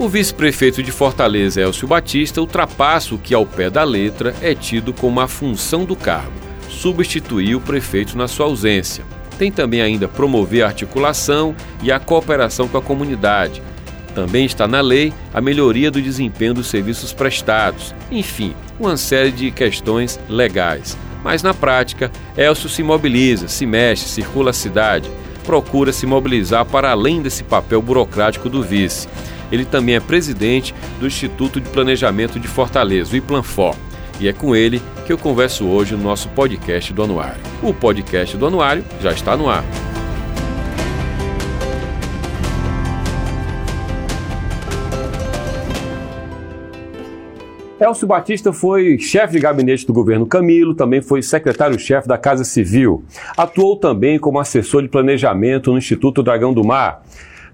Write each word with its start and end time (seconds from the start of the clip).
O 0.00 0.08
vice-prefeito 0.08 0.82
de 0.82 0.90
Fortaleza, 0.90 1.60
Elcio 1.60 1.86
Batista, 1.86 2.40
ultrapassa 2.40 3.14
o 3.14 3.18
que, 3.18 3.34
ao 3.34 3.44
pé 3.44 3.68
da 3.68 3.84
letra, 3.84 4.34
é 4.40 4.54
tido 4.54 4.94
como 4.94 5.20
a 5.20 5.28
função 5.28 5.84
do 5.84 5.94
cargo: 5.94 6.32
substituir 6.70 7.54
o 7.54 7.60
prefeito 7.60 8.16
na 8.16 8.26
sua 8.26 8.46
ausência. 8.46 9.04
Tem 9.38 9.52
também 9.52 9.82
ainda 9.82 10.08
promover 10.08 10.62
a 10.62 10.68
articulação 10.68 11.54
e 11.82 11.92
a 11.92 12.00
cooperação 12.00 12.66
com 12.66 12.78
a 12.78 12.82
comunidade. 12.82 13.62
Também 14.14 14.46
está 14.46 14.66
na 14.66 14.80
lei 14.80 15.12
a 15.34 15.40
melhoria 15.42 15.90
do 15.90 16.00
desempenho 16.00 16.54
dos 16.54 16.68
serviços 16.68 17.12
prestados. 17.12 17.94
Enfim, 18.10 18.54
uma 18.78 18.96
série 18.96 19.30
de 19.30 19.50
questões 19.50 20.18
legais. 20.30 20.96
Mas 21.22 21.42
na 21.42 21.52
prática, 21.52 22.10
Elcio 22.38 22.70
se 22.70 22.82
mobiliza, 22.82 23.48
se 23.48 23.66
mexe, 23.66 24.08
circula 24.08 24.48
a 24.48 24.54
cidade, 24.54 25.10
procura 25.44 25.92
se 25.92 26.06
mobilizar 26.06 26.64
para 26.64 26.90
além 26.90 27.20
desse 27.20 27.44
papel 27.44 27.82
burocrático 27.82 28.48
do 28.48 28.62
vice. 28.62 29.06
Ele 29.50 29.64
também 29.64 29.94
é 29.94 30.00
presidente 30.00 30.74
do 30.98 31.06
Instituto 31.06 31.60
de 31.60 31.68
Planejamento 31.68 32.38
de 32.38 32.48
Fortaleza, 32.48 33.12
o 33.12 33.16
IPLANFOR. 33.16 33.74
E 34.20 34.28
é 34.28 34.32
com 34.32 34.54
ele 34.54 34.82
que 35.06 35.12
eu 35.12 35.18
converso 35.18 35.66
hoje 35.66 35.96
no 35.96 36.02
nosso 36.02 36.28
podcast 36.28 36.92
do 36.92 37.02
Anuário. 37.02 37.40
O 37.62 37.72
podcast 37.72 38.36
do 38.36 38.46
Anuário 38.46 38.84
já 39.00 39.12
está 39.12 39.36
no 39.36 39.48
ar. 39.48 39.64
Elcio 47.80 48.06
Batista 48.06 48.52
foi 48.52 48.98
chefe 48.98 49.32
de 49.32 49.40
gabinete 49.40 49.86
do 49.86 49.92
governo 49.94 50.26
Camilo, 50.26 50.74
também 50.74 51.00
foi 51.00 51.22
secretário-chefe 51.22 52.06
da 52.06 52.18
Casa 52.18 52.44
Civil. 52.44 53.02
Atuou 53.34 53.74
também 53.74 54.18
como 54.18 54.38
assessor 54.38 54.82
de 54.82 54.88
planejamento 54.88 55.72
no 55.72 55.78
Instituto 55.78 56.22
Dragão 56.22 56.52
do 56.52 56.62
Mar 56.62 57.02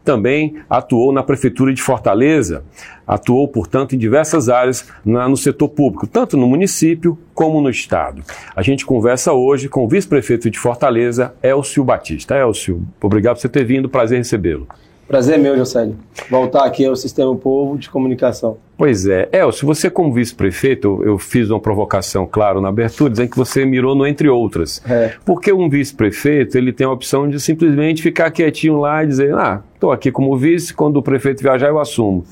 também 0.06 0.54
atuou 0.70 1.12
na 1.12 1.22
Prefeitura 1.22 1.74
de 1.74 1.82
Fortaleza, 1.82 2.64
atuou, 3.06 3.46
portanto, 3.48 3.94
em 3.94 3.98
diversas 3.98 4.48
áreas 4.48 4.88
na, 5.04 5.28
no 5.28 5.36
setor 5.36 5.68
público, 5.68 6.06
tanto 6.06 6.36
no 6.36 6.46
município 6.46 7.18
como 7.34 7.60
no 7.60 7.68
Estado. 7.68 8.22
A 8.54 8.62
gente 8.62 8.86
conversa 8.86 9.32
hoje 9.32 9.68
com 9.68 9.84
o 9.84 9.88
vice-prefeito 9.88 10.48
de 10.48 10.58
Fortaleza, 10.58 11.34
Elcio 11.42 11.84
Batista. 11.84 12.36
Elcio, 12.36 12.82
obrigado 13.02 13.34
por 13.34 13.42
você 13.42 13.48
ter 13.48 13.64
vindo, 13.64 13.88
prazer 13.88 14.18
recebê-lo. 14.18 14.68
Prazer 15.08 15.38
meu, 15.38 15.56
Josélio. 15.56 15.96
Voltar 16.28 16.64
aqui 16.64 16.84
ao 16.84 16.96
Sistema 16.96 17.34
Povo 17.36 17.78
de 17.78 17.88
Comunicação. 17.88 18.58
Pois 18.76 19.06
é. 19.06 19.28
Elcio, 19.32 19.64
você 19.64 19.88
como 19.88 20.12
vice-prefeito, 20.12 21.00
eu 21.04 21.16
fiz 21.16 21.48
uma 21.48 21.60
provocação, 21.60 22.26
claro, 22.26 22.60
na 22.60 22.68
abertura, 22.68 23.10
dizendo 23.10 23.30
que 23.30 23.36
você 23.36 23.64
mirou 23.64 23.94
no 23.94 24.04
entre 24.04 24.28
outras. 24.28 24.82
É. 24.84 25.12
Porque 25.24 25.52
um 25.52 25.68
vice-prefeito, 25.68 26.58
ele 26.58 26.72
tem 26.72 26.86
a 26.86 26.90
opção 26.90 27.28
de 27.28 27.38
simplesmente 27.38 28.02
ficar 28.02 28.32
quietinho 28.32 28.78
lá 28.78 29.04
e 29.04 29.06
dizer, 29.06 29.32
ah, 29.34 29.62
estou 29.74 29.92
aqui 29.92 30.10
como 30.10 30.36
vice, 30.36 30.74
quando 30.74 30.96
o 30.96 31.02
prefeito 31.02 31.40
viajar 31.40 31.68
eu 31.68 31.78
assumo. 31.78 32.24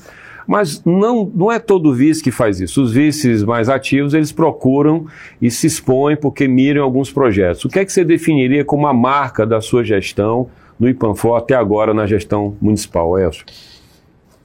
Mas 0.45 0.83
não, 0.85 1.31
não 1.33 1.51
é 1.51 1.57
todo 1.57 1.93
vice 1.93 2.21
que 2.21 2.29
faz 2.29 2.59
isso. 2.59 2.83
Os 2.83 2.91
vices 2.91 3.41
mais 3.43 3.69
ativos, 3.69 4.13
eles 4.13 4.33
procuram 4.33 5.05
e 5.41 5.49
se 5.49 5.65
expõem 5.65 6.15
porque 6.15 6.45
miram 6.47 6.83
alguns 6.83 7.11
projetos. 7.11 7.63
O 7.65 7.69
que 7.69 7.79
é 7.79 7.85
que 7.85 7.91
você 7.91 8.03
definiria 8.03 8.63
como 8.63 8.85
a 8.85 8.93
marca 8.93 9.45
da 9.45 9.61
sua 9.61 9.83
gestão 9.83 10.47
no 10.79 10.89
IPANFOR 10.89 11.37
até 11.37 11.55
agora 11.55 11.93
na 11.93 12.05
gestão 12.05 12.55
municipal, 12.61 13.17
Elcio? 13.17 13.45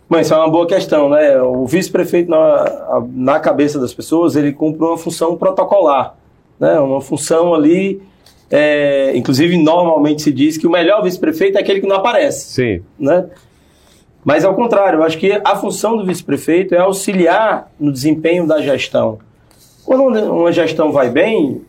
Bom, 0.08 0.18
isso 0.18 0.34
é 0.34 0.36
uma 0.36 0.50
boa 0.50 0.66
questão, 0.66 1.08
né? 1.08 1.40
O 1.40 1.66
vice-prefeito, 1.66 2.28
na, 2.28 3.00
na 3.12 3.38
cabeça 3.38 3.78
das 3.78 3.94
pessoas, 3.94 4.34
ele 4.34 4.52
cumpre 4.52 4.84
uma 4.84 4.98
função 4.98 5.36
protocolar, 5.36 6.16
né? 6.58 6.80
Uma 6.80 7.00
função 7.00 7.54
ali, 7.54 8.02
é, 8.50 9.16
inclusive 9.16 9.56
normalmente 9.56 10.22
se 10.22 10.32
diz 10.32 10.58
que 10.58 10.66
o 10.66 10.70
melhor 10.70 11.02
vice-prefeito 11.02 11.58
é 11.58 11.60
aquele 11.60 11.80
que 11.80 11.86
não 11.86 11.96
aparece. 11.96 12.50
Sim. 12.50 12.82
Né? 12.98 13.26
Mas 14.24 14.44
ao 14.44 14.54
contrário, 14.54 14.98
eu 14.98 15.04
acho 15.04 15.16
que 15.16 15.40
a 15.44 15.54
função 15.54 15.96
do 15.96 16.04
vice-prefeito 16.04 16.74
é 16.74 16.78
auxiliar 16.78 17.70
no 17.78 17.92
desempenho 17.92 18.46
da 18.46 18.60
gestão. 18.60 19.18
Quando 19.84 20.02
uma 20.02 20.50
gestão 20.50 20.90
vai 20.90 21.08
bem, 21.08 21.62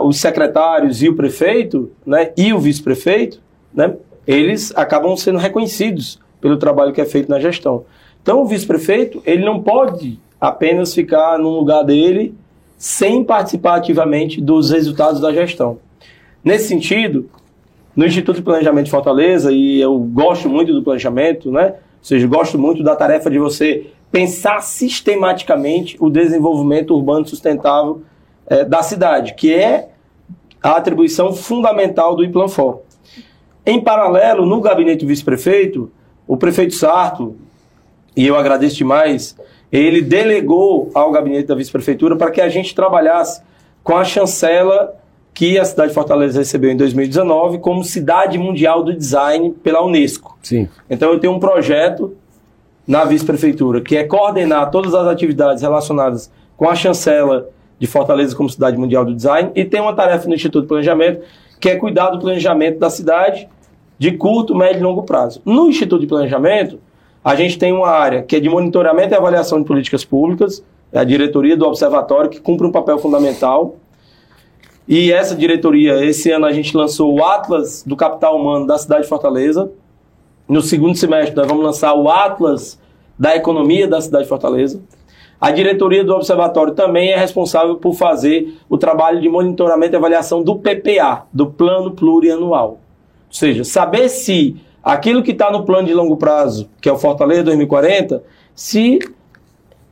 os 0.00 0.18
secretários 0.18 1.02
e 1.02 1.08
o 1.08 1.16
prefeito, 1.16 1.90
né, 2.06 2.32
e 2.36 2.52
o 2.52 2.58
vice-prefeito, 2.58 3.41
né, 3.74 3.94
eles 4.26 4.72
acabam 4.76 5.16
sendo 5.16 5.38
reconhecidos 5.38 6.20
pelo 6.40 6.56
trabalho 6.56 6.92
que 6.92 7.00
é 7.00 7.04
feito 7.04 7.28
na 7.28 7.40
gestão. 7.40 7.84
Então, 8.22 8.42
o 8.42 8.46
vice-prefeito, 8.46 9.22
ele 9.24 9.44
não 9.44 9.62
pode 9.62 10.18
apenas 10.40 10.94
ficar 10.94 11.38
no 11.38 11.50
lugar 11.50 11.82
dele 11.82 12.34
sem 12.76 13.22
participar 13.22 13.76
ativamente 13.76 14.40
dos 14.40 14.70
resultados 14.70 15.20
da 15.20 15.32
gestão. 15.32 15.78
Nesse 16.42 16.68
sentido, 16.68 17.28
no 17.94 18.04
Instituto 18.04 18.36
de 18.36 18.42
Planejamento 18.42 18.86
de 18.86 18.90
Fortaleza, 18.90 19.52
e 19.52 19.80
eu 19.80 19.98
gosto 19.98 20.48
muito 20.48 20.72
do 20.72 20.82
planejamento, 20.82 21.50
né? 21.50 21.66
Ou 21.66 22.04
seja, 22.04 22.26
gosto 22.26 22.58
muito 22.58 22.82
da 22.82 22.96
tarefa 22.96 23.30
de 23.30 23.38
você 23.38 23.86
pensar 24.10 24.60
sistematicamente 24.60 25.96
o 26.00 26.10
desenvolvimento 26.10 26.94
urbano 26.94 27.26
sustentável 27.26 28.02
é, 28.46 28.64
da 28.64 28.82
cidade, 28.82 29.34
que 29.34 29.54
é 29.54 29.90
a 30.62 30.72
atribuição 30.72 31.32
fundamental 31.32 32.16
do 32.16 32.24
IPLANFOR. 32.24 32.80
Em 33.64 33.80
paralelo, 33.80 34.44
no 34.44 34.60
gabinete 34.60 35.04
do 35.04 35.08
vice-prefeito, 35.08 35.90
o 36.26 36.36
prefeito 36.36 36.74
Sarto, 36.74 37.36
e 38.16 38.26
eu 38.26 38.36
agradeço 38.36 38.76
demais, 38.76 39.36
ele 39.70 40.02
delegou 40.02 40.90
ao 40.94 41.10
gabinete 41.10 41.46
da 41.46 41.54
vice-prefeitura 41.54 42.16
para 42.16 42.30
que 42.30 42.40
a 42.40 42.48
gente 42.48 42.74
trabalhasse 42.74 43.42
com 43.82 43.96
a 43.96 44.04
chancela 44.04 44.94
que 45.34 45.58
a 45.58 45.64
cidade 45.64 45.88
de 45.88 45.94
Fortaleza 45.94 46.38
recebeu 46.38 46.70
em 46.70 46.76
2019 46.76 47.58
como 47.58 47.82
cidade 47.82 48.36
mundial 48.36 48.82
do 48.82 48.92
design 48.92 49.50
pela 49.62 49.82
Unesco. 49.82 50.36
Sim. 50.42 50.68
Então 50.90 51.10
eu 51.10 51.18
tenho 51.18 51.32
um 51.32 51.40
projeto 51.40 52.14
na 52.86 53.04
vice-prefeitura 53.04 53.80
que 53.80 53.96
é 53.96 54.04
coordenar 54.04 54.70
todas 54.70 54.94
as 54.94 55.06
atividades 55.06 55.62
relacionadas 55.62 56.30
com 56.56 56.68
a 56.68 56.74
chancela 56.74 57.48
de 57.78 57.86
Fortaleza 57.86 58.36
como 58.36 58.50
cidade 58.50 58.76
mundial 58.76 59.04
do 59.04 59.14
design 59.14 59.50
e 59.54 59.64
tem 59.64 59.80
uma 59.80 59.94
tarefa 59.94 60.28
no 60.28 60.34
Instituto 60.34 60.62
de 60.62 60.68
Planejamento 60.68 61.22
que 61.58 61.70
é 61.70 61.76
cuidar 61.76 62.10
do 62.10 62.18
planejamento 62.18 62.78
da 62.78 62.90
cidade 62.90 63.48
de 64.02 64.10
curto, 64.10 64.52
médio 64.52 64.80
e 64.80 64.82
longo 64.82 65.04
prazo. 65.04 65.40
No 65.44 65.68
Instituto 65.68 66.00
de 66.00 66.08
Planejamento, 66.08 66.80
a 67.22 67.36
gente 67.36 67.56
tem 67.56 67.72
uma 67.72 67.88
área 67.88 68.20
que 68.20 68.34
é 68.34 68.40
de 68.40 68.48
monitoramento 68.48 69.14
e 69.14 69.16
avaliação 69.16 69.60
de 69.60 69.64
políticas 69.64 70.04
públicas, 70.04 70.60
é 70.90 70.98
a 70.98 71.04
diretoria 71.04 71.56
do 71.56 71.64
observatório, 71.64 72.28
que 72.28 72.40
cumpre 72.40 72.66
um 72.66 72.72
papel 72.72 72.98
fundamental. 72.98 73.76
E 74.88 75.12
essa 75.12 75.36
diretoria, 75.36 76.04
esse 76.04 76.32
ano 76.32 76.46
a 76.46 76.52
gente 76.52 76.76
lançou 76.76 77.14
o 77.14 77.24
Atlas 77.24 77.84
do 77.86 77.94
Capital 77.94 78.36
Humano 78.36 78.66
da 78.66 78.76
cidade 78.76 79.02
de 79.02 79.08
Fortaleza. 79.08 79.70
No 80.48 80.60
segundo 80.62 80.98
semestre, 80.98 81.36
nós 81.36 81.46
vamos 81.46 81.64
lançar 81.64 81.94
o 81.94 82.10
Atlas 82.10 82.80
da 83.16 83.36
Economia 83.36 83.86
da 83.86 84.00
cidade 84.00 84.24
de 84.24 84.28
Fortaleza. 84.28 84.82
A 85.40 85.52
diretoria 85.52 86.02
do 86.02 86.12
observatório 86.12 86.74
também 86.74 87.12
é 87.12 87.16
responsável 87.16 87.76
por 87.76 87.94
fazer 87.94 88.52
o 88.68 88.76
trabalho 88.76 89.20
de 89.20 89.28
monitoramento 89.28 89.94
e 89.94 89.96
avaliação 89.96 90.42
do 90.42 90.56
PPA, 90.56 91.24
do 91.32 91.46
Plano 91.46 91.92
Plurianual. 91.92 92.81
Ou 93.32 93.38
seja, 93.38 93.64
saber 93.64 94.10
se 94.10 94.56
aquilo 94.84 95.22
que 95.22 95.30
está 95.30 95.50
no 95.50 95.64
plano 95.64 95.88
de 95.88 95.94
longo 95.94 96.18
prazo, 96.18 96.68
que 96.82 96.88
é 96.88 96.92
o 96.92 96.98
Fortaleza 96.98 97.44
2040, 97.44 98.22
se 98.54 98.98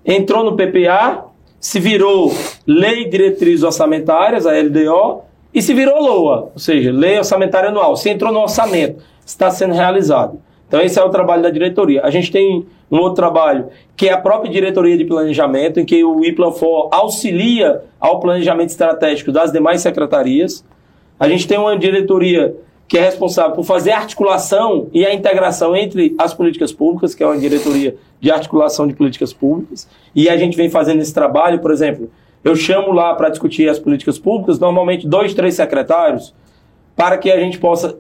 entrou 0.04 0.44
no 0.44 0.54
PPA, 0.54 1.24
se 1.58 1.80
virou 1.80 2.34
Lei 2.66 3.08
Diretrizes 3.08 3.62
Orçamentárias, 3.62 4.46
a 4.46 4.52
LDO, 4.52 5.22
e 5.54 5.62
se 5.62 5.72
virou 5.72 6.02
LOA, 6.02 6.50
ou 6.52 6.58
seja, 6.58 6.92
Lei 6.92 7.16
Orçamentária 7.16 7.70
Anual, 7.70 7.96
se 7.96 8.10
entrou 8.10 8.31
no 8.31 8.40
orçamento, 8.40 9.02
está 9.25 9.50
sendo 9.50 9.72
realizado. 9.72 10.38
Então 10.69 10.78
esse 10.78 10.98
é 10.98 11.02
o 11.02 11.08
trabalho 11.08 11.43
da 11.43 11.50
diretoria. 11.50 12.02
A 12.04 12.10
gente 12.10 12.31
tem 12.31 12.66
um 12.90 12.98
outro 12.98 13.14
trabalho, 13.14 13.69
que 13.96 14.06
é 14.06 14.12
a 14.12 14.19
própria 14.19 14.52
diretoria 14.52 14.98
de 14.98 15.06
planejamento, 15.06 15.81
em 15.81 15.84
que 15.86 16.04
o 16.04 16.22
IPLANFOR 16.22 16.90
auxilia 16.93 17.81
ao 17.98 18.20
planejamento 18.20 18.69
estratégico 18.69 19.32
das 19.32 19.50
demais 19.50 19.81
secretarias. 19.81 20.62
A 21.19 21.26
gente 21.26 21.48
tem 21.48 21.58
uma 21.58 21.76
diretoria 21.76 22.54
que 22.90 22.98
é 22.98 23.02
responsável 23.02 23.52
por 23.52 23.62
fazer 23.62 23.92
a 23.92 23.98
articulação 23.98 24.88
e 24.92 25.06
a 25.06 25.14
integração 25.14 25.76
entre 25.76 26.12
as 26.19 26.34
políticas 26.34 26.72
públicas, 26.72 27.14
que 27.14 27.22
é 27.22 27.26
uma 27.26 27.38
diretoria 27.38 27.94
de 28.20 28.32
articulação 28.32 28.84
de 28.88 28.94
políticas 28.94 29.32
públicas, 29.32 29.88
e 30.12 30.28
a 30.28 30.37
gente 30.37 30.56
vem 30.56 30.69
fazendo 30.69 31.00
esse 31.00 31.14
trabalho, 31.14 31.60
por 31.60 31.70
exemplo, 31.70 32.10
eu 32.42 32.56
chamo 32.56 32.90
lá 32.90 33.14
para 33.14 33.28
discutir 33.28 33.69
as 33.69 33.78
políticas 33.78 34.19
públicas, 34.19 34.58
normalmente 34.58 35.06
dois, 35.06 35.32
três 35.32 35.54
secretários, 35.54 36.34
para 36.96 37.16
que 37.16 37.31
a 37.31 37.38
gente 37.38 37.60
possa 37.60 37.96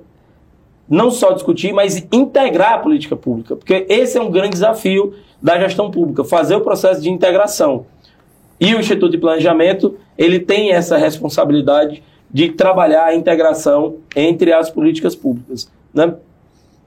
não 0.88 1.12
só 1.12 1.30
discutir, 1.30 1.72
mas 1.72 2.04
integrar 2.10 2.72
a 2.72 2.78
política 2.78 3.14
pública, 3.14 3.54
porque 3.54 3.86
esse 3.88 4.18
é 4.18 4.20
um 4.20 4.28
grande 4.28 4.54
desafio 4.54 5.14
da 5.40 5.56
gestão 5.60 5.88
pública, 5.88 6.24
fazer 6.24 6.56
o 6.56 6.62
processo 6.62 7.00
de 7.00 7.08
integração. 7.08 7.86
E 8.58 8.74
o 8.74 8.80
Instituto 8.80 9.12
de 9.12 9.18
Planejamento, 9.18 9.96
ele 10.18 10.40
tem 10.40 10.72
essa 10.72 10.96
responsabilidade 10.98 12.02
de 12.32 12.50
trabalhar 12.50 13.06
a 13.06 13.14
integração 13.14 13.96
entre 14.14 14.52
as 14.52 14.70
políticas 14.70 15.16
públicas. 15.16 15.70
Né? 15.92 16.14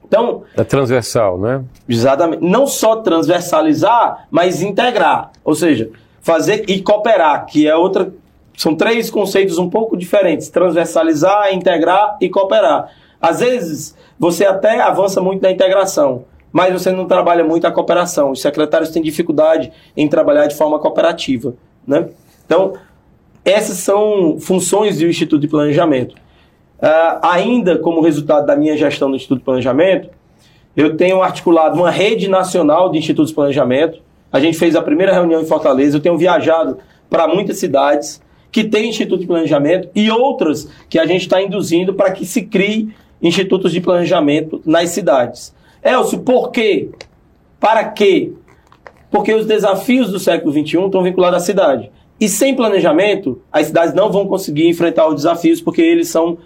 Então, 0.06 0.42
é 0.56 0.64
transversal, 0.64 1.38
né? 1.38 1.64
Exatamente. 1.88 2.44
Não 2.44 2.66
só 2.66 2.96
transversalizar, 2.96 4.26
mas 4.30 4.62
integrar. 4.62 5.32
Ou 5.44 5.54
seja, 5.54 5.90
fazer 6.20 6.64
e 6.68 6.80
cooperar, 6.80 7.46
que 7.46 7.66
é 7.66 7.74
outra. 7.74 8.12
São 8.56 8.74
três 8.74 9.10
conceitos 9.10 9.58
um 9.58 9.68
pouco 9.68 9.96
diferentes: 9.96 10.48
transversalizar, 10.48 11.52
integrar 11.52 12.16
e 12.20 12.28
cooperar. 12.28 12.90
Às 13.20 13.40
vezes, 13.40 13.96
você 14.18 14.44
até 14.44 14.80
avança 14.80 15.20
muito 15.20 15.42
na 15.42 15.50
integração, 15.50 16.24
mas 16.52 16.72
você 16.72 16.92
não 16.92 17.06
trabalha 17.06 17.42
muito 17.42 17.66
a 17.66 17.72
cooperação. 17.72 18.30
Os 18.30 18.40
secretários 18.40 18.90
têm 18.90 19.02
dificuldade 19.02 19.72
em 19.96 20.06
trabalhar 20.08 20.46
de 20.46 20.54
forma 20.54 20.78
cooperativa. 20.78 21.54
Né? 21.86 22.08
Então, 22.46 22.74
essas 23.44 23.78
são 23.78 24.38
funções 24.40 24.98
do 24.98 25.06
Instituto 25.06 25.40
de 25.40 25.48
Planejamento. 25.48 26.14
Uh, 26.78 27.18
ainda 27.22 27.78
como 27.78 28.00
resultado 28.00 28.46
da 28.46 28.56
minha 28.56 28.76
gestão 28.76 29.08
no 29.08 29.16
Instituto 29.16 29.38
de 29.38 29.44
Planejamento, 29.44 30.08
eu 30.76 30.96
tenho 30.96 31.22
articulado 31.22 31.78
uma 31.78 31.90
rede 31.90 32.28
nacional 32.28 32.90
de 32.90 32.98
institutos 32.98 33.30
de 33.30 33.34
planejamento. 33.34 34.00
A 34.32 34.40
gente 34.40 34.58
fez 34.58 34.74
a 34.74 34.82
primeira 34.82 35.12
reunião 35.12 35.40
em 35.40 35.46
Fortaleza. 35.46 35.96
Eu 35.96 36.00
tenho 36.00 36.18
viajado 36.18 36.78
para 37.08 37.28
muitas 37.28 37.58
cidades 37.58 38.20
que 38.50 38.64
têm 38.64 38.88
instituto 38.88 39.20
de 39.20 39.26
planejamento 39.26 39.88
e 39.94 40.10
outras 40.10 40.68
que 40.88 40.98
a 40.98 41.06
gente 41.06 41.22
está 41.22 41.40
induzindo 41.40 41.94
para 41.94 42.10
que 42.10 42.26
se 42.26 42.42
crie 42.42 42.92
institutos 43.22 43.72
de 43.72 43.80
planejamento 43.80 44.60
nas 44.64 44.90
cidades. 44.90 45.54
Elcio, 45.82 46.20
por 46.20 46.50
quê? 46.50 46.90
Para 47.60 47.84
quê? 47.84 48.32
Porque 49.10 49.32
os 49.32 49.46
desafios 49.46 50.10
do 50.10 50.18
século 50.18 50.52
XXI 50.52 50.86
estão 50.86 51.02
vinculados 51.02 51.40
à 51.42 51.44
cidade. 51.44 51.90
E 52.20 52.28
sem 52.28 52.54
planejamento, 52.54 53.40
as 53.52 53.66
cidades 53.66 53.94
não 53.94 54.10
vão 54.10 54.26
conseguir 54.26 54.68
enfrentar 54.68 55.08
os 55.08 55.16
desafios 55.16 55.60
porque 55.60 55.82
eles 55.82 56.08
são 56.08 56.38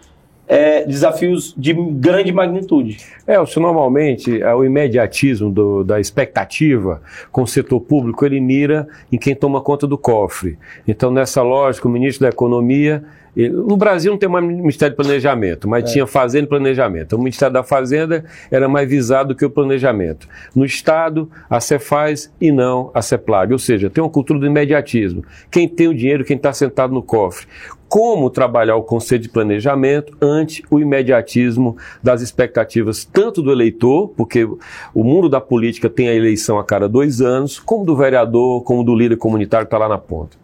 é, 0.49 0.85
desafios 0.85 1.55
de 1.57 1.75
grande 1.75 2.33
magnitude. 2.33 2.97
É, 3.27 3.39
o 3.39 3.47
normalmente 3.57 4.41
é, 4.43 4.55
o 4.55 4.65
imediatismo 4.65 5.51
do, 5.51 5.85
da 5.85 6.01
expectativa 6.01 7.03
com 7.31 7.43
o 7.43 7.47
setor 7.47 7.81
público 7.81 8.25
ele 8.25 8.41
mira 8.41 8.89
em 9.13 9.19
quem 9.19 9.35
toma 9.37 9.61
conta 9.61 9.87
do 9.87 9.99
cofre. 9.99 10.59
Então, 10.87 11.11
nessa 11.11 11.43
lógica, 11.43 11.87
o 11.87 11.91
ministro 11.91 12.23
da 12.23 12.31
Economia 12.31 13.05
no 13.37 13.77
Brasil 13.77 14.11
não 14.11 14.19
tem 14.19 14.29
mais 14.29 14.45
Ministério 14.45 14.97
de 14.97 14.97
Planejamento, 14.97 15.69
mas 15.69 15.85
é. 15.85 15.93
tinha 15.93 16.07
Fazenda 16.07 16.45
e 16.47 16.49
Planejamento. 16.49 17.15
O 17.15 17.19
Ministério 17.19 17.53
da 17.53 17.63
Fazenda 17.63 18.25
era 18.51 18.69
mais 18.69 18.89
visado 18.89 19.31
do 19.31 19.35
que 19.35 19.45
o 19.45 19.51
planejamento. 19.51 20.29
No 20.55 20.65
Estado, 20.65 21.31
a 21.49 21.61
Cefaz 21.61 22.33
e 22.41 22.51
não 22.51 22.91
a 22.95 23.03
Ceplag. 23.03 23.53
Ou 23.53 23.59
seja, 23.59 23.91
tem 23.91 24.03
uma 24.03 24.11
cultura 24.11 24.39
do 24.39 24.47
imediatismo. 24.47 25.25
Quem 25.51 25.69
tem 25.69 25.89
o 25.89 25.95
dinheiro, 25.95 26.25
quem 26.25 26.37
está 26.37 26.53
sentado 26.53 26.93
no 26.93 27.03
cofre 27.03 27.47
como 27.89 28.29
trabalhar 28.29 28.77
o 28.77 28.83
conceito 28.83 29.23
de 29.23 29.29
planejamento 29.31 30.15
ante 30.21 30.63
o 30.71 30.79
imediatismo 30.79 31.77
das 32.03 32.21
expectativas, 32.21 33.05
tanto 33.05 33.41
do 33.41 33.51
eleitor, 33.51 34.09
porque 34.09 34.45
o 34.45 35.03
mundo 35.03 35.29
da 35.29 35.41
política 35.41 35.89
tem 35.89 36.09
a 36.09 36.15
eleição 36.15 36.59
a 36.59 36.65
cada 36.65 36.89
dois 36.89 37.23
anos, 37.23 37.59
como 37.59 37.87
do 37.87 37.97
vereador, 37.97 38.63
como 38.63 38.85
do 38.85 38.95
líder 38.95 39.17
comunitário 39.17 39.67
que 39.67 39.75
está 39.75 39.79
lá 39.79 39.89
na 39.89 39.99
ponta. 39.99 40.37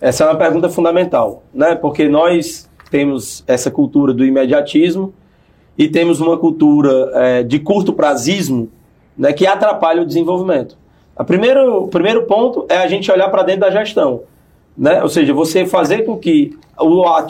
Essa 0.00 0.24
é 0.24 0.26
uma 0.28 0.36
pergunta 0.36 0.68
fundamental, 0.68 1.42
né? 1.52 1.74
porque 1.74 2.08
nós 2.08 2.70
temos 2.90 3.42
essa 3.46 3.70
cultura 3.70 4.12
do 4.12 4.24
imediatismo 4.24 5.12
e 5.76 5.88
temos 5.88 6.20
uma 6.20 6.38
cultura 6.38 7.10
é, 7.14 7.42
de 7.42 7.58
curto 7.58 7.92
prazismo 7.92 8.68
né, 9.16 9.32
que 9.32 9.46
atrapalha 9.46 10.02
o 10.02 10.06
desenvolvimento. 10.06 10.76
O 11.18 11.24
primeiro, 11.24 11.84
o 11.84 11.88
primeiro 11.88 12.22
ponto 12.26 12.64
é 12.68 12.76
a 12.76 12.86
gente 12.86 13.10
olhar 13.10 13.28
para 13.28 13.42
dentro 13.42 13.62
da 13.62 13.70
gestão. 13.70 14.22
Né? 14.76 15.02
Ou 15.02 15.08
seja, 15.08 15.34
você 15.34 15.66
fazer 15.66 16.04
com 16.04 16.16
que 16.16 16.56
o, 16.78 17.04
a, 17.04 17.26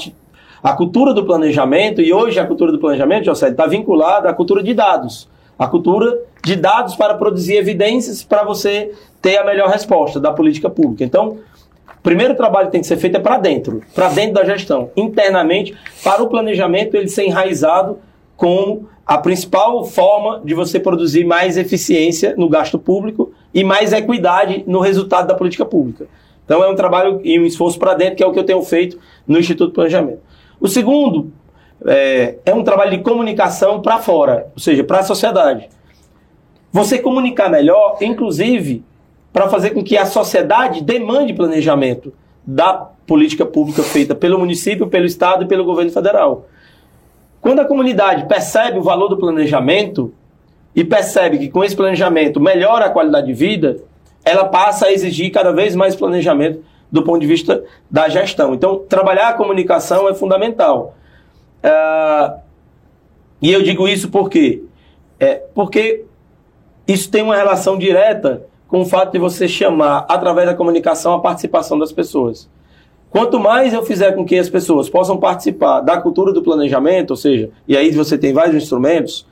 a 0.63 0.73
cultura 0.75 1.15
do 1.15 1.25
planejamento, 1.25 2.03
e 2.03 2.13
hoje 2.13 2.39
a 2.39 2.47
cultura 2.47 2.71
do 2.71 2.79
planejamento, 2.79 3.25
José, 3.25 3.49
está 3.49 3.67
vinculada 3.67 4.29
à 4.29 4.35
cultura 4.35 4.63
de 4.63 4.75
dados. 4.75 5.27
A 5.59 5.67
cultura 5.67 6.19
de 6.45 6.55
dados 6.55 6.95
para 6.95 7.15
produzir 7.15 7.57
evidências 7.57 8.23
para 8.23 8.45
você 8.45 8.93
ter 9.23 9.39
a 9.39 9.45
melhor 9.45 9.71
resposta 9.71 10.21
da 10.21 10.33
política 10.33 10.69
pública. 10.69 11.03
Então, 11.03 11.39
primeiro 12.09 12.35
trabalho 12.35 12.69
que 12.69 12.73
tem 12.73 12.81
que 12.81 12.87
ser 12.87 12.97
feito 12.97 13.19
é 13.19 13.21
para 13.21 13.37
dentro, 13.37 13.83
para 13.95 14.09
dentro 14.09 14.33
da 14.33 14.45
gestão, 14.47 14.91
internamente, 14.97 15.77
para 16.03 16.23
o 16.23 16.27
planejamento 16.27 16.97
ele 16.97 17.07
ser 17.07 17.27
enraizado 17.27 17.99
como 18.35 18.89
a 19.05 19.19
principal 19.19 19.85
forma 19.85 20.41
de 20.43 20.55
você 20.55 20.81
produzir 20.81 21.27
mais 21.27 21.59
eficiência 21.59 22.35
no 22.35 22.49
gasto 22.49 22.79
público 22.79 23.31
e 23.53 23.63
mais 23.63 23.93
equidade 23.93 24.65
no 24.67 24.81
resultado 24.81 25.29
da 25.29 25.35
política 25.35 25.67
pública. 25.67 26.07
Então 26.47 26.65
é 26.65 26.71
um 26.71 26.75
trabalho 26.75 27.21
e 27.23 27.39
um 27.39 27.45
esforço 27.45 27.79
para 27.79 27.93
dentro, 27.93 28.17
que 28.17 28.23
é 28.23 28.27
o 28.27 28.33
que 28.33 28.39
eu 28.39 28.45
tenho 28.45 28.63
feito 28.63 28.99
no 29.27 29.39
Instituto 29.39 29.69
de 29.69 29.75
Planejamento. 29.75 30.21
O 30.59 30.67
segundo 30.67 31.31
é, 31.85 32.37
é 32.47 32.55
um 32.55 32.65
trabalho 32.65 32.93
de 32.93 33.03
comunicação 33.03 33.83
para 33.83 33.99
fora, 33.99 34.47
ou 34.55 34.63
seja, 34.63 34.83
para 34.83 35.01
a 35.01 35.03
sociedade. 35.03 35.69
Você 36.73 36.99
comunicar 36.99 37.51
melhor, 37.51 37.99
inclusive, 38.01 38.83
para 39.39 39.49
fazer 39.49 39.71
com 39.71 39.85
que 39.85 39.97
a 39.97 40.05
sociedade 40.05 40.83
demande 40.83 41.33
planejamento 41.33 42.13
da 42.45 42.73
política 43.07 43.47
pública 43.47 43.85
feita 43.85 44.13
pelo 44.13 44.37
município, 44.37 44.89
pelo 44.89 45.07
Estado 45.07 45.45
e 45.45 45.47
pelo 45.47 45.65
governo 45.65 45.93
federal. 45.93 46.49
Quando 47.41 47.61
a 47.61 47.65
comunidade 47.65 48.27
percebe 48.27 48.81
o 48.81 48.83
valor 48.83 49.07
do 49.07 49.17
planejamento 49.17 50.13
e 50.75 50.83
percebe 50.83 51.39
que 51.39 51.49
com 51.49 51.63
esse 51.63 51.77
planejamento 51.77 52.41
melhora 52.41 52.87
a 52.87 52.91
qualidade 52.91 53.29
de 53.29 53.33
vida, 53.33 53.77
ela 54.25 54.45
passa 54.45 54.87
a 54.87 54.93
exigir 54.93 55.31
cada 55.31 55.53
vez 55.53 55.77
mais 55.77 55.95
planejamento 55.95 56.61
do 56.91 57.05
ponto 57.05 57.21
de 57.21 57.27
vista 57.29 57.63
da 57.89 58.09
gestão. 58.09 58.55
Então, 58.55 58.81
trabalhar 58.89 59.29
a 59.29 59.35
comunicação 59.35 60.09
é 60.09 60.15
fundamental. 60.15 60.97
Uh, 61.63 62.41
e 63.41 63.53
eu 63.53 63.63
digo 63.63 63.87
isso 63.87 64.11
por 64.11 64.29
quê? 64.29 64.65
É, 65.21 65.37
porque 65.55 66.07
isso 66.89 67.09
tem 67.09 67.23
uma 67.23 67.37
relação 67.37 67.79
direta 67.79 68.49
com 68.69 68.83
o 68.83 68.87
fato 68.87 69.13
de 69.13 69.19
você 69.19 69.49
chamar, 69.49 70.05
através 70.09 70.47
da 70.47 70.55
comunicação, 70.55 71.15
a 71.15 71.21
participação 71.21 71.79
das 71.79 71.91
pessoas. 71.91 72.49
Quanto 73.11 73.41
mais 73.41 73.73
eu 73.73 73.83
fizer 73.83 74.13
com 74.13 74.25
que 74.25 74.39
as 74.39 74.51
pessoas 74.51 74.91
possam 74.91 75.17
participar 75.17 75.81
da 75.81 75.99
cultura 75.99 76.31
do 76.33 76.43
planejamento, 76.43 77.13
ou 77.13 77.17
seja, 77.17 77.51
e 77.67 77.75
aí 77.75 77.91
você 77.91 78.19
tem 78.19 78.35
vários 78.35 78.63
instrumentos, 78.63 79.27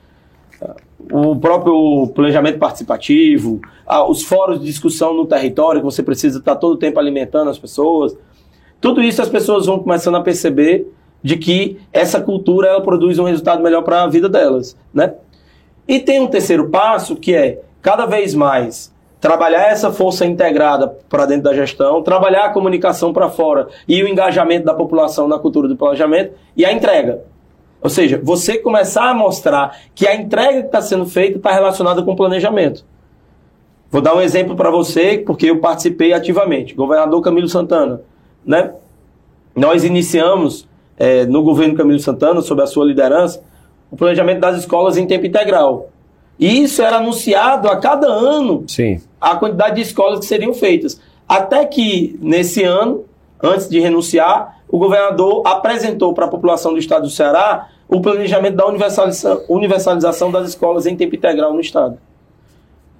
o 1.11 1.35
próprio 1.35 2.07
planejamento 2.15 2.57
participativo, 2.57 3.61
os 4.09 4.23
fóruns 4.23 4.59
de 4.59 4.65
discussão 4.65 5.13
no 5.13 5.27
território, 5.27 5.81
que 5.81 5.85
você 5.85 6.01
precisa 6.01 6.39
estar 6.39 6.55
todo 6.55 6.73
o 6.73 6.77
tempo 6.77 6.99
alimentando 6.99 7.51
as 7.51 7.59
pessoas. 7.59 8.17
Tudo 8.81 9.03
isso 9.03 9.21
as 9.21 9.29
pessoas 9.29 9.67
vão 9.67 9.77
começando 9.77 10.15
a 10.15 10.21
perceber 10.21 10.91
de 11.21 11.37
que 11.37 11.77
essa 11.93 12.19
cultura 12.19 12.69
ela 12.69 12.81
produz 12.81 13.19
um 13.19 13.25
resultado 13.25 13.61
melhor 13.61 13.83
para 13.83 14.01
a 14.01 14.07
vida 14.07 14.27
delas, 14.27 14.75
né? 14.91 15.13
E 15.87 15.99
tem 15.99 16.19
um 16.19 16.27
terceiro 16.27 16.69
passo 16.69 17.15
que 17.15 17.35
é 17.35 17.61
cada 17.81 18.07
vez 18.07 18.33
mais 18.33 18.91
trabalhar 19.27 19.67
essa 19.67 19.91
força 19.91 20.25
integrada 20.25 20.87
para 21.09 21.25
dentro 21.25 21.43
da 21.43 21.53
gestão, 21.53 22.01
trabalhar 22.01 22.45
a 22.45 22.49
comunicação 22.49 23.11
para 23.11 23.27
fora 23.27 23.67
e 23.85 24.01
o 24.01 24.07
engajamento 24.07 24.65
da 24.65 24.73
população 24.73 25.27
na 25.27 25.37
cultura 25.37 25.67
do 25.67 25.75
planejamento 25.75 26.31
e 26.55 26.65
a 26.65 26.71
entrega. 26.71 27.25
Ou 27.81 27.89
seja, 27.89 28.21
você 28.23 28.57
começar 28.57 29.09
a 29.09 29.13
mostrar 29.13 29.79
que 29.93 30.07
a 30.07 30.15
entrega 30.15 30.61
que 30.61 30.67
está 30.67 30.81
sendo 30.81 31.05
feita 31.05 31.39
está 31.39 31.51
relacionada 31.51 32.01
com 32.03 32.13
o 32.13 32.15
planejamento. 32.15 32.85
Vou 33.91 34.01
dar 34.01 34.15
um 34.15 34.21
exemplo 34.21 34.55
para 34.55 34.71
você, 34.71 35.17
porque 35.17 35.47
eu 35.47 35.59
participei 35.59 36.13
ativamente. 36.13 36.73
Governador 36.73 37.21
Camilo 37.21 37.49
Santana, 37.49 37.99
né? 38.45 38.71
Nós 39.53 39.83
iniciamos 39.83 40.65
é, 40.97 41.25
no 41.25 41.43
governo 41.43 41.75
Camilo 41.75 41.99
Santana, 41.99 42.39
sob 42.39 42.61
a 42.61 42.65
sua 42.65 42.85
liderança, 42.85 43.43
o 43.91 43.97
planejamento 43.97 44.39
das 44.39 44.57
escolas 44.57 44.95
em 44.95 45.05
tempo 45.05 45.25
integral. 45.25 45.89
E 46.39 46.63
isso 46.63 46.81
era 46.81 46.97
anunciado 46.97 47.67
a 47.67 47.77
cada 47.77 48.07
ano 48.07 48.63
Sim. 48.67 49.01
A 49.19 49.35
quantidade 49.35 49.75
de 49.75 49.81
escolas 49.81 50.19
que 50.19 50.25
seriam 50.25 50.53
feitas. 50.53 50.99
Até 51.27 51.65
que, 51.65 52.17
nesse 52.21 52.63
ano, 52.63 53.05
antes 53.41 53.67
de 53.67 53.79
renunciar, 53.79 54.59
o 54.69 54.77
governador 54.77 55.43
apresentou 55.45 56.13
para 56.13 56.25
a 56.25 56.29
população 56.29 56.73
do 56.73 56.79
estado 56.79 57.03
do 57.03 57.09
Ceará 57.09 57.69
o 57.87 58.01
planejamento 58.01 58.55
da 58.55 58.65
universalização, 58.65 59.41
universalização 59.47 60.31
das 60.31 60.49
escolas 60.49 60.85
em 60.85 60.95
tempo 60.95 61.15
integral 61.15 61.53
no 61.53 61.59
estado. 61.59 61.93
Ou 61.93 61.99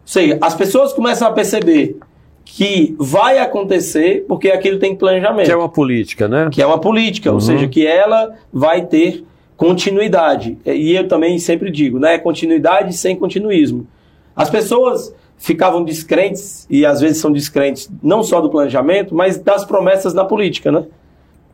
seja, 0.06 0.38
as 0.42 0.56
pessoas 0.56 0.94
começam 0.94 1.28
a 1.28 1.32
perceber 1.32 1.98
que 2.46 2.96
vai 2.98 3.40
acontecer 3.40 4.24
porque 4.28 4.50
aquilo 4.50 4.80
tem 4.80 4.96
planejamento. 4.96 5.46
Que 5.46 5.52
é 5.52 5.58
uma 5.58 5.68
política, 5.68 6.28
né? 6.30 6.50
Que 6.50 6.62
é 6.62 6.66
uma 6.66 6.80
política, 6.80 7.30
uhum. 7.30 7.36
ou 7.36 7.42
seja, 7.42 7.68
que 7.68 7.86
ela 7.86 8.34
vai 8.52 8.86
ter 8.86 9.26
continuidade. 9.58 10.58
E 10.66 10.96
eu 10.96 11.08
também 11.08 11.38
sempre 11.40 11.70
digo, 11.70 12.00
né? 12.00 12.18
Continuidade 12.18 12.94
sem 12.94 13.18
continuismo. 13.18 13.86
As 14.34 14.50
pessoas 14.50 15.14
ficavam 15.38 15.84
descrentes, 15.84 16.66
e 16.70 16.86
às 16.86 17.00
vezes 17.00 17.20
são 17.20 17.32
descrentes 17.32 17.90
não 18.02 18.24
só 18.24 18.42
do 18.42 18.50
planejamento, 18.50 19.14
mas 19.14 19.38
das 19.38 19.64
promessas 19.64 20.14
na 20.14 20.26
política, 20.26 20.72
né? 20.72 20.86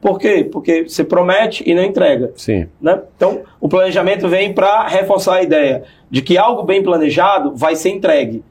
Por 0.02 0.20
quê? 0.20 0.48
Porque 0.50 0.84
você 0.84 1.04
promete 1.04 1.64
e 1.66 1.74
não 1.74 1.82
entrega. 1.82 2.34
Sim. 2.36 2.68
Né? 2.82 3.02
Então, 3.16 3.42
o 3.60 3.70
planejamento 3.70 4.28
vem 4.28 4.54
para 4.54 4.86
reforçar 4.88 5.36
a 5.36 5.44
ideia 5.44 5.84
de 6.12 6.22
que 6.22 6.38
algo 6.38 6.64
bem 6.64 6.84
planejado 6.84 7.54
vai 7.56 7.76
ser 7.78 7.90
entregue 7.90 8.44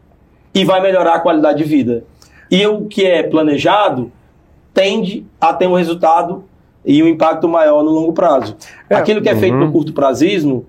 e 0.55 0.65
vai 0.65 0.81
melhorar 0.81 1.15
a 1.17 1.21
qualidade 1.21 1.59
de 1.59 1.65
vida. 1.65 2.05
E 2.51 2.67
o 2.67 2.87
que 2.87 3.05
é 3.05 3.23
planejado 3.23 4.11
tende 4.73 5.27
a 5.39 5.53
ter 5.53 5.67
um 5.67 5.75
resultado 5.75 6.45
e 6.85 7.03
um 7.03 7.07
impacto 7.07 7.47
maior 7.47 7.83
no 7.83 7.91
longo 7.91 8.15
prazo. 8.15 8.57
É, 8.89 8.95
Aquilo 8.95 9.21
que 9.21 9.29
é 9.29 9.37
feito 9.37 9.57
no 9.57 9.67
uhum. 9.67 9.73
curto 9.73 9.93
prazismo 9.93 10.65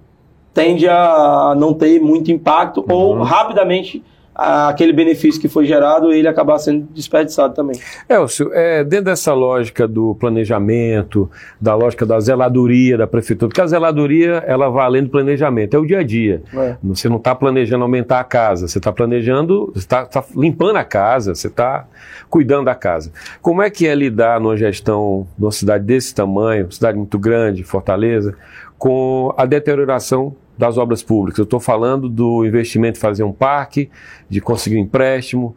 tende 0.54 0.88
a 0.88 1.56
não 1.58 1.74
ter 1.74 2.00
muito 2.00 2.30
impacto 2.30 2.82
uhum. 2.82 2.96
ou 2.96 3.22
rapidamente 3.22 4.04
aquele 4.36 4.92
benefício 4.92 5.40
que 5.40 5.48
foi 5.48 5.66
gerado 5.66 6.12
ele 6.12 6.28
acabar 6.28 6.58
sendo 6.58 6.88
desperdiçado 6.94 7.54
também. 7.54 7.80
Elcio, 8.10 8.52
é, 8.54 8.84
dentro 8.84 9.06
dessa 9.06 9.34
lógica 9.34 9.88
do 9.88 10.16
planejamento, 10.16 11.30
da 11.60 11.76
lógica 11.76 12.06
da 12.06 12.20
zeladoria 12.20 12.98
da 12.98 13.06
prefeitura, 13.06 13.50
porque 13.50 13.62
a 13.62 13.68
zeladoria 13.68 14.44
ela 14.48 14.70
vai 14.70 14.86
além 14.86 15.04
do 15.04 15.10
planejamento, 15.10 15.76
é 15.76 15.80
o 15.80 15.86
dia 15.86 16.00
a 16.00 16.04
dia. 16.04 16.42
É. 16.54 16.76
Você 16.84 17.08
não 17.08 17.18
está 17.18 17.36
planejando 17.36 17.84
aumentar 17.84 18.20
a 18.20 18.24
casa, 18.24 18.68
você 18.68 18.78
está 18.78 18.92
planejando, 18.92 19.72
está 19.76 20.06
tá 20.06 20.24
limpando 20.36 20.78
a 20.78 20.84
casa, 20.84 21.36
você 21.36 21.48
está 21.48 21.86
cuidando 22.30 22.66
da 22.66 22.76
casa. 22.76 23.12
Como 23.42 23.62
é 23.62 23.70
que 23.70 23.88
é 23.88 23.94
lidar 23.94 24.40
numa 24.40 24.58
gestão 24.58 25.28
numa 25.38 25.52
cidade 25.52 25.84
desse 25.84 26.14
tamanho, 26.14 26.72
cidade 26.72 26.98
muito 26.98 27.20
grande, 27.20 27.64
Fortaleza, 27.64 28.36
com 28.78 29.34
a 29.38 29.46
deterioração 29.46 30.36
das 30.58 30.78
obras 30.78 31.02
públicas. 31.02 31.40
Eu 31.40 31.44
estou 31.44 31.60
falando 31.60 32.08
do 32.08 32.46
investimento 32.46 32.98
em 32.98 33.02
fazer 33.02 33.24
um 33.24 33.32
parque, 33.32 33.90
de 34.30 34.40
conseguir 34.40 34.78
um 34.78 34.80
empréstimo, 34.80 35.56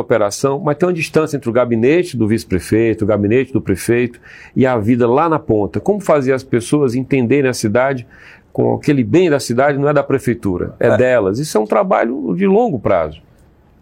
operação, 0.00 0.58
mas 0.58 0.76
tem 0.76 0.88
uma 0.88 0.94
distância 0.94 1.36
entre 1.36 1.48
o 1.48 1.52
gabinete 1.52 2.16
do 2.16 2.26
vice-prefeito, 2.26 3.04
o 3.04 3.06
gabinete 3.06 3.52
do 3.52 3.60
prefeito 3.60 4.20
e 4.56 4.66
a 4.66 4.78
vida 4.78 5.08
lá 5.08 5.28
na 5.28 5.38
ponta. 5.38 5.78
Como 5.78 6.00
fazer 6.00 6.32
as 6.32 6.42
pessoas 6.42 6.94
entenderem 6.94 7.50
a 7.50 7.54
cidade 7.54 8.06
com 8.52 8.74
aquele 8.74 9.04
bem 9.04 9.30
da 9.30 9.38
cidade 9.38 9.78
não 9.78 9.88
é 9.88 9.92
da 9.92 10.02
prefeitura, 10.02 10.74
é, 10.80 10.88
é. 10.88 10.96
delas. 10.96 11.38
Isso 11.38 11.56
é 11.56 11.60
um 11.60 11.66
trabalho 11.66 12.34
de 12.36 12.46
longo 12.46 12.78
prazo. 12.78 13.20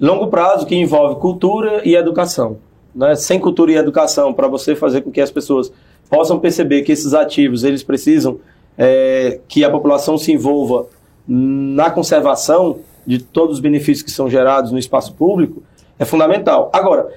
Longo 0.00 0.28
prazo 0.28 0.66
que 0.66 0.76
envolve 0.76 1.20
cultura 1.20 1.82
e 1.84 1.94
educação. 1.94 2.58
Né? 2.94 3.14
Sem 3.14 3.40
cultura 3.40 3.72
e 3.72 3.76
educação, 3.76 4.32
para 4.32 4.46
você 4.46 4.74
fazer 4.76 5.00
com 5.00 5.10
que 5.10 5.20
as 5.20 5.30
pessoas 5.30 5.72
possam 6.08 6.38
perceber 6.38 6.82
que 6.82 6.92
esses 6.92 7.14
ativos 7.14 7.64
eles 7.64 7.82
precisam 7.82 8.38
é, 8.78 9.40
que 9.48 9.64
a 9.64 9.70
população 9.70 10.16
se 10.16 10.32
envolva 10.32 10.86
na 11.26 11.90
conservação 11.90 12.78
de 13.04 13.18
todos 13.18 13.56
os 13.56 13.60
benefícios 13.60 14.02
que 14.02 14.10
são 14.10 14.30
gerados 14.30 14.70
no 14.70 14.78
espaço 14.78 15.12
público 15.14 15.62
é 15.98 16.04
fundamental. 16.04 16.70
Agora, 16.72 17.08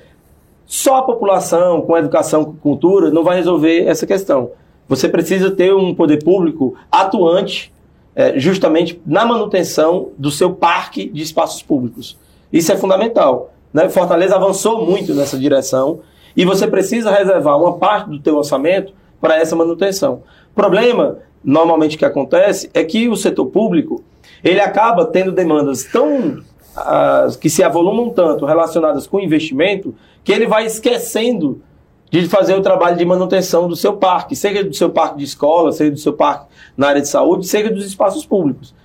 só 0.66 0.98
a 0.98 1.04
população 1.04 1.82
com 1.82 1.98
educação, 1.98 2.44
com 2.44 2.54
cultura, 2.54 3.12
não 3.12 3.24
vai 3.24 3.38
resolver 3.38 3.86
essa 3.86 4.08
questão. 4.08 4.52
Você 4.88 5.08
precisa 5.08 5.52
ter 5.52 5.74
um 5.74 5.94
poder 5.94 6.24
público 6.24 6.76
atuante 6.92 7.72
é, 8.16 8.38
justamente 8.40 9.02
na 9.06 9.26
manutenção 9.26 10.10
do 10.18 10.32
seu 10.32 10.54
parque 10.54 11.10
de 11.10 11.22
espaços 11.22 11.62
públicos. 11.62 12.18
Isso 12.52 12.72
é 12.72 12.78
fundamental. 12.78 13.54
Né? 13.74 13.88
Fortaleza 13.90 14.36
avançou 14.36 14.86
muito 14.86 15.14
nessa 15.14 15.38
direção 15.38 16.00
e 16.36 16.44
você 16.44 16.68
precisa 16.68 17.12
reservar 17.12 17.58
uma 17.58 17.78
parte 17.78 18.10
do 18.10 18.20
teu 18.20 18.38
orçamento 18.38 18.94
para 19.20 19.38
essa 19.38 19.56
manutenção. 19.56 20.24
O 20.52 20.56
problema 20.56 21.20
normalmente 21.44 21.96
o 21.96 22.00
que 22.00 22.06
acontece 22.06 22.70
é 22.74 22.84
que 22.84 23.10
o 23.10 23.16
setor 23.16 23.48
público 23.48 24.04
ele 24.44 24.60
acaba 24.60 25.06
tendo 25.06 25.32
demandas 25.32 25.84
tão 25.84 26.40
uh, 26.78 27.38
que 27.40 27.50
se 27.50 27.64
avolumam 27.64 28.10
tanto 28.10 28.46
relacionadas 28.46 29.08
com 29.08 29.20
investimento 29.20 29.94
que 30.24 30.32
ele 30.32 30.48
vai 30.48 30.66
esquecendo 30.66 31.62
de 32.10 32.28
fazer 32.28 32.56
o 32.56 32.62
trabalho 32.62 32.98
de 32.98 33.06
manutenção 33.06 33.68
do 33.68 33.76
seu 33.76 33.94
parque, 33.94 34.36
seja 34.36 34.64
do 34.64 34.74
seu 34.74 34.90
parque 34.90 35.18
de 35.18 35.24
escola, 35.24 35.72
seja 35.72 35.92
do 35.92 36.00
seu 36.00 36.14
parque 36.14 36.46
na 36.76 36.88
área 36.90 37.02
de 37.02 37.08
saúde, 37.08 37.48
seja 37.48 37.70
dos 37.70 37.86
espaços 37.86 38.26
públicos. 38.26 38.76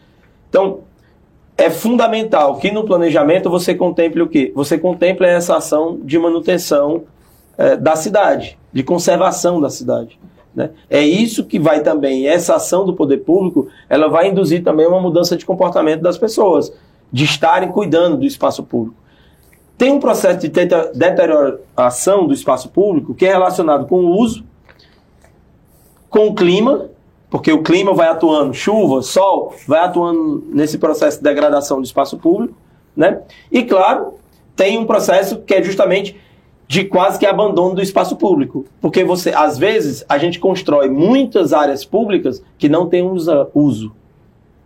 Então, 0.48 0.80
é 1.58 1.68
fundamental 1.68 2.56
que 2.58 2.70
no 2.70 2.84
planejamento 2.84 3.50
você 3.50 3.74
contemple 3.74 4.22
o 4.22 4.28
quê? 4.28 4.52
Você 4.54 4.78
contemple 4.78 5.26
essa 5.26 5.56
ação 5.56 5.98
de 6.04 6.18
manutenção 6.18 7.04
eh, 7.58 7.76
da 7.76 7.96
cidade, 7.96 8.58
de 8.72 8.82
conservação 8.82 9.60
da 9.60 9.70
cidade. 9.70 10.18
Né? 10.56 10.70
É 10.88 11.02
isso 11.02 11.44
que 11.44 11.58
vai 11.58 11.82
também, 11.82 12.26
essa 12.26 12.54
ação 12.54 12.86
do 12.86 12.94
poder 12.94 13.18
público, 13.18 13.68
ela 13.90 14.08
vai 14.08 14.28
induzir 14.28 14.64
também 14.64 14.86
uma 14.86 14.98
mudança 14.98 15.36
de 15.36 15.44
comportamento 15.44 16.00
das 16.00 16.16
pessoas, 16.16 16.72
de 17.12 17.24
estarem 17.24 17.70
cuidando 17.70 18.16
do 18.16 18.24
espaço 18.24 18.62
público. 18.62 18.96
Tem 19.76 19.92
um 19.92 20.00
processo 20.00 20.38
de 20.38 20.48
deterioração 20.48 22.26
do 22.26 22.32
espaço 22.32 22.70
público 22.70 23.14
que 23.14 23.26
é 23.26 23.32
relacionado 23.32 23.86
com 23.86 23.96
o 23.96 24.18
uso, 24.18 24.42
com 26.08 26.28
o 26.28 26.34
clima, 26.34 26.88
porque 27.28 27.52
o 27.52 27.62
clima 27.62 27.92
vai 27.92 28.08
atuando, 28.08 28.54
chuva, 28.54 29.02
sol, 29.02 29.54
vai 29.68 29.80
atuando 29.80 30.42
nesse 30.48 30.78
processo 30.78 31.18
de 31.18 31.24
degradação 31.24 31.78
do 31.78 31.84
espaço 31.84 32.16
público, 32.16 32.54
né? 32.96 33.20
E 33.52 33.62
claro, 33.62 34.14
tem 34.54 34.78
um 34.78 34.86
processo 34.86 35.40
que 35.40 35.52
é 35.52 35.62
justamente 35.62 36.18
de 36.68 36.84
quase 36.84 37.18
que 37.18 37.26
abandono 37.26 37.76
do 37.76 37.82
espaço 37.82 38.16
público. 38.16 38.64
Porque 38.80 39.04
você, 39.04 39.30
às 39.30 39.56
vezes, 39.56 40.04
a 40.08 40.18
gente 40.18 40.38
constrói 40.38 40.88
muitas 40.88 41.52
áreas 41.52 41.84
públicas 41.84 42.42
que 42.58 42.68
não 42.68 42.88
têm 42.88 43.08
uso. 43.54 43.92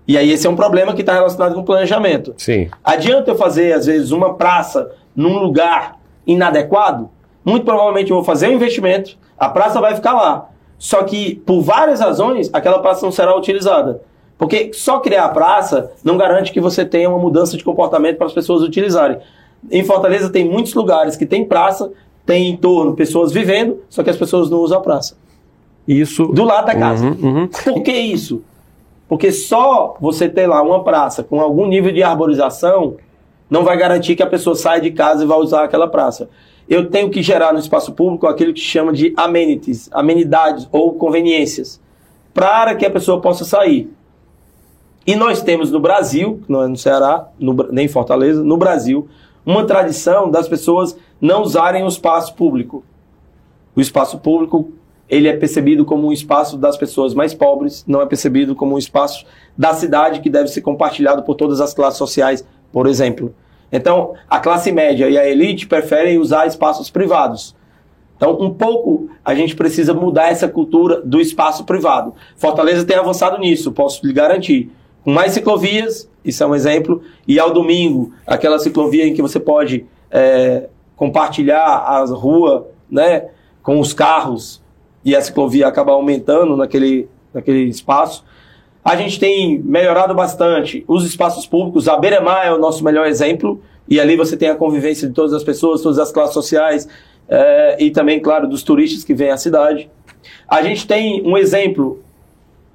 E 0.08 0.16
aí 0.16 0.30
esse 0.30 0.46
é 0.46 0.50
um 0.50 0.56
problema 0.56 0.94
que 0.94 1.02
está 1.02 1.12
relacionado 1.12 1.54
com 1.54 1.60
o 1.60 1.64
planejamento. 1.64 2.34
Sim. 2.36 2.68
Adianta 2.82 3.30
eu 3.30 3.36
fazer, 3.36 3.72
às 3.72 3.86
vezes, 3.86 4.10
uma 4.10 4.34
praça 4.34 4.90
num 5.14 5.38
lugar 5.38 5.98
inadequado? 6.26 7.10
Muito 7.44 7.64
provavelmente 7.64 8.10
eu 8.10 8.16
vou 8.16 8.24
fazer 8.24 8.48
um 8.48 8.52
investimento, 8.52 9.16
a 9.38 9.48
praça 9.48 9.80
vai 9.80 9.94
ficar 9.94 10.12
lá. 10.14 10.48
Só 10.78 11.02
que, 11.02 11.36
por 11.46 11.60
várias 11.60 12.00
razões, 12.00 12.50
aquela 12.52 12.78
praça 12.78 13.04
não 13.04 13.12
será 13.12 13.36
utilizada. 13.36 14.02
Porque 14.38 14.72
só 14.72 14.98
criar 14.98 15.26
a 15.26 15.28
praça 15.28 15.92
não 16.02 16.16
garante 16.16 16.50
que 16.50 16.60
você 16.60 16.84
tenha 16.84 17.10
uma 17.10 17.18
mudança 17.18 17.56
de 17.56 17.62
comportamento 17.62 18.16
para 18.16 18.26
as 18.26 18.32
pessoas 18.32 18.62
utilizarem. 18.62 19.18
Em 19.70 19.82
Fortaleza 19.84 20.30
tem 20.30 20.48
muitos 20.48 20.74
lugares 20.74 21.16
que 21.16 21.26
tem 21.26 21.44
praça, 21.44 21.90
tem 22.24 22.50
em 22.50 22.56
torno 22.56 22.94
pessoas 22.94 23.32
vivendo, 23.32 23.78
só 23.88 24.02
que 24.02 24.10
as 24.10 24.16
pessoas 24.16 24.48
não 24.48 24.58
usam 24.58 24.78
a 24.78 24.80
praça. 24.80 25.16
Isso. 25.86 26.26
Do 26.26 26.44
lado 26.44 26.66
da 26.66 26.74
casa. 26.74 27.04
Uhum, 27.06 27.40
uhum. 27.40 27.48
Por 27.48 27.82
que 27.82 27.92
isso? 27.92 28.42
Porque 29.08 29.32
só 29.32 29.96
você 30.00 30.28
ter 30.28 30.46
lá 30.46 30.62
uma 30.62 30.84
praça 30.84 31.24
com 31.24 31.40
algum 31.40 31.66
nível 31.66 31.92
de 31.92 32.02
arborização 32.02 32.96
não 33.50 33.64
vai 33.64 33.76
garantir 33.76 34.14
que 34.14 34.22
a 34.22 34.26
pessoa 34.26 34.54
saia 34.54 34.80
de 34.80 34.92
casa 34.92 35.24
e 35.24 35.26
vá 35.26 35.36
usar 35.36 35.64
aquela 35.64 35.88
praça. 35.88 36.30
Eu 36.68 36.88
tenho 36.88 37.10
que 37.10 37.20
gerar 37.20 37.52
no 37.52 37.58
espaço 37.58 37.92
público 37.92 38.28
aquilo 38.28 38.54
que 38.54 38.60
chama 38.60 38.92
de 38.92 39.12
amenities, 39.16 39.88
amenidades 39.90 40.68
ou 40.70 40.94
conveniências, 40.94 41.80
para 42.32 42.76
que 42.76 42.86
a 42.86 42.90
pessoa 42.90 43.20
possa 43.20 43.44
sair. 43.44 43.92
E 45.04 45.16
nós 45.16 45.42
temos 45.42 45.72
no 45.72 45.80
Brasil, 45.80 46.40
não 46.48 46.62
é 46.62 46.68
no 46.68 46.76
Ceará, 46.76 47.26
no, 47.36 47.52
nem 47.72 47.86
em 47.86 47.88
Fortaleza, 47.88 48.44
no 48.44 48.56
Brasil, 48.56 49.08
uma 49.50 49.64
tradição 49.64 50.30
das 50.30 50.48
pessoas 50.48 50.96
não 51.20 51.42
usarem 51.42 51.84
o 51.84 51.88
espaço 51.88 52.34
público. 52.34 52.84
O 53.74 53.80
espaço 53.80 54.18
público 54.18 54.72
ele 55.08 55.26
é 55.26 55.36
percebido 55.36 55.84
como 55.84 56.06
um 56.06 56.12
espaço 56.12 56.56
das 56.56 56.76
pessoas 56.76 57.14
mais 57.14 57.34
pobres, 57.34 57.84
não 57.86 58.00
é 58.00 58.06
percebido 58.06 58.54
como 58.54 58.76
um 58.76 58.78
espaço 58.78 59.26
da 59.58 59.74
cidade 59.74 60.20
que 60.20 60.30
deve 60.30 60.48
ser 60.48 60.60
compartilhado 60.60 61.24
por 61.24 61.34
todas 61.34 61.60
as 61.60 61.74
classes 61.74 61.98
sociais, 61.98 62.46
por 62.72 62.86
exemplo. 62.86 63.34
Então, 63.72 64.14
a 64.28 64.38
classe 64.38 64.70
média 64.70 65.10
e 65.10 65.18
a 65.18 65.28
elite 65.28 65.66
preferem 65.66 66.18
usar 66.18 66.46
espaços 66.46 66.90
privados. 66.90 67.56
Então, 68.16 68.36
um 68.40 68.54
pouco 68.54 69.10
a 69.24 69.34
gente 69.34 69.56
precisa 69.56 69.92
mudar 69.92 70.28
essa 70.28 70.48
cultura 70.48 71.00
do 71.00 71.20
espaço 71.20 71.64
privado. 71.64 72.14
Fortaleza 72.36 72.84
tem 72.84 72.96
avançado 72.96 73.38
nisso, 73.38 73.72
posso 73.72 74.06
lhe 74.06 74.12
garantir 74.12 74.70
com 75.04 75.10
mais 75.10 75.32
ciclovias, 75.32 76.08
isso 76.24 76.42
é 76.42 76.46
um 76.46 76.54
exemplo, 76.54 77.02
e 77.26 77.38
ao 77.38 77.52
domingo, 77.52 78.12
aquela 78.26 78.58
ciclovia 78.58 79.06
em 79.06 79.14
que 79.14 79.22
você 79.22 79.40
pode 79.40 79.86
é, 80.10 80.68
compartilhar 80.96 81.64
a 81.64 82.04
rua 82.04 82.68
né, 82.90 83.28
com 83.62 83.80
os 83.80 83.92
carros 83.92 84.62
e 85.04 85.16
a 85.16 85.20
ciclovia 85.20 85.66
acaba 85.66 85.92
aumentando 85.92 86.56
naquele, 86.56 87.08
naquele 87.32 87.64
espaço. 87.64 88.24
A 88.84 88.96
gente 88.96 89.18
tem 89.18 89.58
melhorado 89.58 90.14
bastante 90.14 90.84
os 90.86 91.04
espaços 91.04 91.46
públicos, 91.46 91.88
a 91.88 91.96
Beira-Mar 91.96 92.46
é 92.46 92.52
o 92.52 92.58
nosso 92.58 92.84
melhor 92.84 93.06
exemplo, 93.06 93.62
e 93.88 93.98
ali 93.98 94.16
você 94.16 94.36
tem 94.36 94.48
a 94.48 94.54
convivência 94.54 95.08
de 95.08 95.14
todas 95.14 95.32
as 95.32 95.42
pessoas, 95.42 95.82
todas 95.82 95.98
as 95.98 96.12
classes 96.12 96.34
sociais, 96.34 96.88
é, 97.28 97.76
e 97.78 97.90
também, 97.90 98.20
claro, 98.20 98.46
dos 98.46 98.62
turistas 98.62 99.04
que 99.04 99.14
vêm 99.14 99.30
à 99.30 99.36
cidade. 99.36 99.90
A 100.48 100.62
gente 100.62 100.86
tem 100.86 101.22
um 101.26 101.36
exemplo 101.36 102.02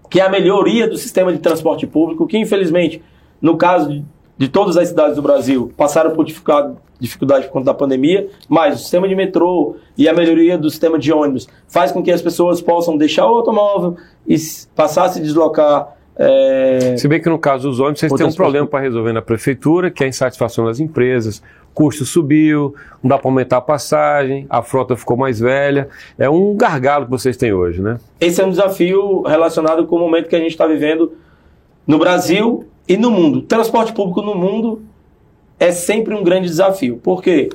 que 0.10 0.20
é 0.20 0.24
a 0.24 0.30
melhoria 0.30 0.88
do 0.88 0.98
sistema 0.98 1.32
de 1.32 1.40
transporte 1.40 1.86
público, 1.86 2.28
que 2.28 2.38
infelizmente, 2.38 3.02
no 3.42 3.58
caso 3.58 3.90
de, 3.90 4.06
de 4.38 4.48
todas 4.48 4.78
as 4.78 4.90
cidades 4.90 5.16
do 5.16 5.22
Brasil, 5.22 5.72
passaram 5.76 6.12
por 6.12 6.26
dificuldade, 6.26 6.76
por 7.46 7.52
conta 7.52 7.66
da 7.66 7.74
pandemia, 7.74 8.28
mas 8.48 8.76
o 8.76 8.78
sistema 8.80 9.08
de 9.08 9.16
metrô 9.16 9.76
e 9.98 10.08
a 10.08 10.14
melhoria 10.14 10.58
do 10.58 10.70
sistema 10.70 10.98
de 11.00 11.12
ônibus 11.12 11.48
faz 11.68 11.92
com 11.92 12.02
que 12.02 12.12
as 12.12 12.22
pessoas 12.22 12.62
possam 12.62 12.98
deixar 12.98 13.26
o 13.26 13.36
automóvel 13.36 13.98
e 14.28 14.36
passar 14.76 15.06
a 15.06 15.10
se 15.10 15.22
deslocar 15.22 15.96
é... 16.18 16.96
Se 16.98 17.08
bem 17.08 17.22
que 17.22 17.30
no 17.30 17.38
caso 17.38 17.68
dos 17.68 17.80
ônibus, 17.80 18.00
vocês 18.00 18.14
têm 18.14 18.26
um 18.26 18.34
problema 18.34 18.66
para 18.66 18.80
resolver 18.80 19.12
na 19.12 19.22
prefeitura, 19.22 19.92
que 19.92 20.04
é 20.04 20.06
a 20.06 20.10
insatisfação 20.10 20.66
das 20.66 20.80
empresas, 20.80 21.44
custo 21.76 22.06
subiu, 22.06 22.74
não 23.04 23.10
dá 23.10 23.18
para 23.20 23.30
aumentar 23.30 23.58
a 23.58 23.62
passagem, 23.62 24.48
a 24.50 24.62
frota 24.62 24.96
ficou 24.96 25.18
mais 25.18 25.40
velha. 25.40 25.90
É 26.18 26.30
um 26.30 26.56
gargalo 26.56 27.06
que 27.06 27.12
vocês 27.12 27.36
têm 27.36 27.52
hoje, 27.52 27.82
né? 27.82 28.00
Esse 28.20 28.42
é 28.42 28.46
um 28.46 28.50
desafio 28.50 29.22
relacionado 29.24 29.86
com 29.86 29.98
o 29.98 30.00
momento 30.00 30.30
que 30.30 30.36
a 30.36 30.40
gente 30.40 30.52
está 30.52 30.66
vivendo 30.66 31.12
no 31.86 32.00
Brasil 32.00 32.66
e 32.88 32.96
no 32.96 33.12
mundo. 33.12 33.42
Transporte 33.42 33.92
público 33.92 34.22
no 34.22 34.34
mundo 34.34 34.82
é 35.60 35.72
sempre 35.72 36.16
um 36.16 36.24
grande 36.24 36.48
desafio. 36.48 36.98
Por 36.98 37.22
quê? 37.22 37.50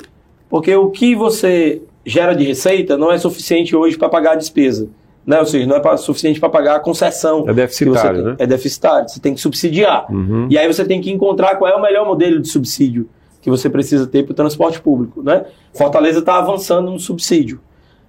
Porque 0.50 0.74
o 0.76 0.90
que 0.90 1.14
você 1.14 1.82
gera 2.04 2.34
de 2.34 2.44
receita 2.44 2.98
não 2.98 3.10
é 3.10 3.18
suficiente 3.18 3.74
hoje 3.74 3.96
para 3.96 4.08
pagar 4.08 4.32
a 4.32 4.36
despesa. 4.36 4.88
Né? 5.26 5.38
Ou 5.38 5.46
seja, 5.46 5.66
não 5.66 5.76
é 5.76 5.80
pra, 5.80 5.96
suficiente 5.96 6.38
para 6.38 6.48
pagar 6.48 6.76
a 6.76 6.80
concessão. 6.80 7.44
É 7.48 7.54
deficitário, 7.54 8.22
né? 8.22 8.36
É 8.38 8.46
deficitário. 8.46 9.08
Você 9.08 9.20
tem 9.20 9.34
que 9.34 9.40
subsidiar. 9.40 10.10
Uhum. 10.12 10.46
E 10.50 10.58
aí 10.58 10.66
você 10.66 10.84
tem 10.84 11.00
que 11.00 11.10
encontrar 11.10 11.56
qual 11.56 11.70
é 11.70 11.74
o 11.74 11.80
melhor 11.80 12.06
modelo 12.06 12.40
de 12.40 12.48
subsídio 12.48 13.08
que 13.40 13.50
você 13.50 13.70
precisa 13.70 14.06
ter 14.06 14.24
para 14.24 14.32
o 14.32 14.34
transporte 14.34 14.80
público. 14.80 15.22
Né? 15.22 15.44
Fortaleza 15.72 16.18
está 16.18 16.38
avançando 16.38 16.90
no 16.90 16.98
subsídio. 16.98 17.60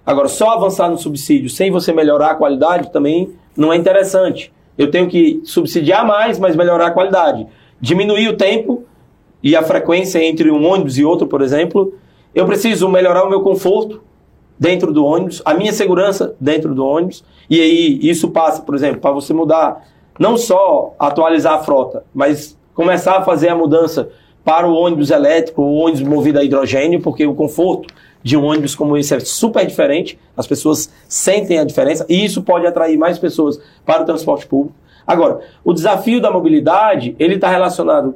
Agora, 0.04 0.28
só 0.28 0.50
avançar 0.50 0.90
no 0.90 0.98
subsídio 0.98 1.48
sem 1.48 1.70
você 1.70 1.92
melhorar 1.92 2.32
a 2.32 2.34
qualidade 2.34 2.92
também 2.92 3.34
não 3.56 3.72
é 3.72 3.76
interessante. 3.76 4.52
Eu 4.76 4.90
tenho 4.90 5.08
que 5.08 5.40
subsidiar 5.44 6.06
mais, 6.06 6.38
mas 6.38 6.56
melhorar 6.56 6.88
a 6.88 6.90
qualidade. 6.90 7.46
Diminuir 7.80 8.28
o 8.28 8.36
tempo 8.36 8.84
e 9.42 9.54
a 9.54 9.62
frequência 9.62 10.22
entre 10.22 10.50
um 10.50 10.64
ônibus 10.64 10.98
e 10.98 11.04
outro, 11.04 11.26
por 11.26 11.40
exemplo. 11.40 11.94
Eu 12.34 12.46
preciso 12.46 12.88
melhorar 12.88 13.24
o 13.24 13.30
meu 13.30 13.42
conforto 13.42 14.02
dentro 14.58 14.92
do 14.92 15.04
ônibus, 15.04 15.42
a 15.44 15.54
minha 15.54 15.72
segurança 15.72 16.34
dentro 16.40 16.74
do 16.74 16.84
ônibus. 16.84 17.24
E 17.48 17.60
aí 17.60 17.98
isso 18.02 18.30
passa, 18.30 18.62
por 18.62 18.74
exemplo, 18.74 19.00
para 19.00 19.12
você 19.12 19.32
mudar, 19.32 19.84
não 20.18 20.36
só 20.36 20.94
atualizar 20.98 21.54
a 21.54 21.58
frota, 21.58 22.04
mas 22.14 22.58
começar 22.74 23.18
a 23.18 23.22
fazer 23.22 23.48
a 23.48 23.56
mudança 23.56 24.08
para 24.44 24.68
o 24.68 24.74
ônibus 24.74 25.10
elétrico, 25.10 25.62
o 25.62 25.76
ônibus 25.76 26.02
movido 26.02 26.38
a 26.38 26.44
hidrogênio, 26.44 27.00
porque 27.00 27.26
o 27.26 27.34
conforto 27.34 27.92
de 28.22 28.36
um 28.36 28.44
ônibus 28.44 28.74
como 28.74 28.96
esse 28.96 29.14
é 29.14 29.20
super 29.20 29.66
diferente, 29.66 30.18
as 30.36 30.46
pessoas 30.46 30.92
sentem 31.08 31.58
a 31.58 31.64
diferença 31.64 32.06
e 32.08 32.24
isso 32.24 32.42
pode 32.42 32.66
atrair 32.66 32.96
mais 32.96 33.18
pessoas 33.18 33.60
para 33.84 34.02
o 34.02 34.04
transporte 34.04 34.46
público. 34.46 34.76
Agora, 35.06 35.40
o 35.64 35.72
desafio 35.72 36.20
da 36.20 36.30
mobilidade, 36.30 37.16
ele 37.18 37.34
está 37.34 37.48
relacionado 37.48 38.14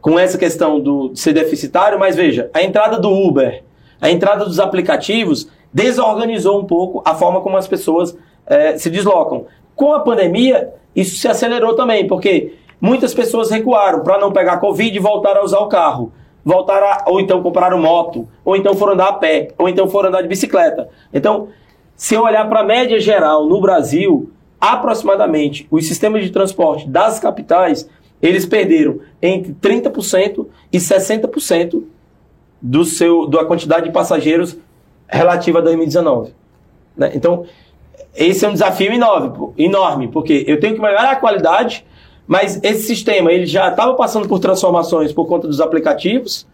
com 0.00 0.18
essa 0.18 0.38
questão 0.38 0.80
do, 0.80 1.10
de 1.10 1.20
ser 1.20 1.34
deficitário, 1.34 1.98
mas 1.98 2.16
veja, 2.16 2.50
a 2.54 2.62
entrada 2.62 2.98
do 2.98 3.10
Uber, 3.10 3.62
a 4.00 4.10
entrada 4.10 4.44
dos 4.44 4.58
aplicativos 4.58 5.48
desorganizou 5.72 6.60
um 6.60 6.64
pouco 6.64 7.02
a 7.04 7.14
forma 7.14 7.40
como 7.40 7.56
as 7.56 7.68
pessoas 7.68 8.16
é, 8.46 8.78
se 8.78 8.88
deslocam. 8.88 9.46
Com 9.74 9.92
a 9.92 10.00
pandemia, 10.00 10.72
isso 10.96 11.16
se 11.16 11.28
acelerou 11.28 11.74
também, 11.74 12.06
porque 12.06 12.54
muitas 12.80 13.14
pessoas 13.14 13.50
recuaram 13.50 14.02
para 14.02 14.18
não 14.18 14.32
pegar 14.32 14.58
Covid 14.58 14.96
e 14.96 15.00
voltar 15.00 15.36
a 15.36 15.44
usar 15.44 15.58
o 15.58 15.68
carro 15.68 16.12
voltaram 16.48 16.86
a, 16.86 17.04
ou 17.06 17.20
então 17.20 17.42
compraram 17.42 17.78
moto, 17.78 18.26
ou 18.42 18.56
então 18.56 18.74
foram 18.74 18.94
andar 18.94 19.08
a 19.08 19.12
pé, 19.12 19.48
ou 19.58 19.68
então 19.68 19.86
foram 19.86 20.08
andar 20.08 20.22
de 20.22 20.28
bicicleta. 20.28 20.88
Então, 21.12 21.48
se 21.94 22.14
eu 22.14 22.22
olhar 22.22 22.48
para 22.48 22.60
a 22.60 22.64
média 22.64 22.98
geral 22.98 23.46
no 23.46 23.60
Brasil, 23.60 24.30
aproximadamente 24.58 25.68
os 25.70 25.86
sistemas 25.86 26.22
de 26.22 26.30
transporte 26.30 26.88
das 26.88 27.20
capitais, 27.20 27.86
eles 28.22 28.46
perderam 28.46 29.00
entre 29.20 29.52
30% 29.52 30.46
e 30.72 30.78
60% 30.78 31.82
do 32.62 32.82
seu, 32.82 33.26
da 33.26 33.44
quantidade 33.44 33.84
de 33.84 33.92
passageiros 33.92 34.56
relativa 35.06 35.58
a 35.58 35.62
2019. 35.62 36.32
Né? 36.96 37.12
Então, 37.14 37.44
esse 38.16 38.44
é 38.46 38.48
um 38.48 38.54
desafio 38.54 38.90
enorme, 38.90 39.52
enorme, 39.58 40.08
porque 40.08 40.44
eu 40.48 40.58
tenho 40.58 40.74
que 40.74 40.80
melhorar 40.80 41.10
a 41.10 41.16
qualidade 41.16 41.84
mas 42.28 42.60
esse 42.62 42.82
sistema 42.82 43.32
ele 43.32 43.46
já 43.46 43.70
estava 43.70 43.94
passando 43.94 44.28
por 44.28 44.38
transformações 44.38 45.12
por 45.12 45.26
conta 45.26 45.48
dos 45.48 45.62
aplicativos. 45.62 46.46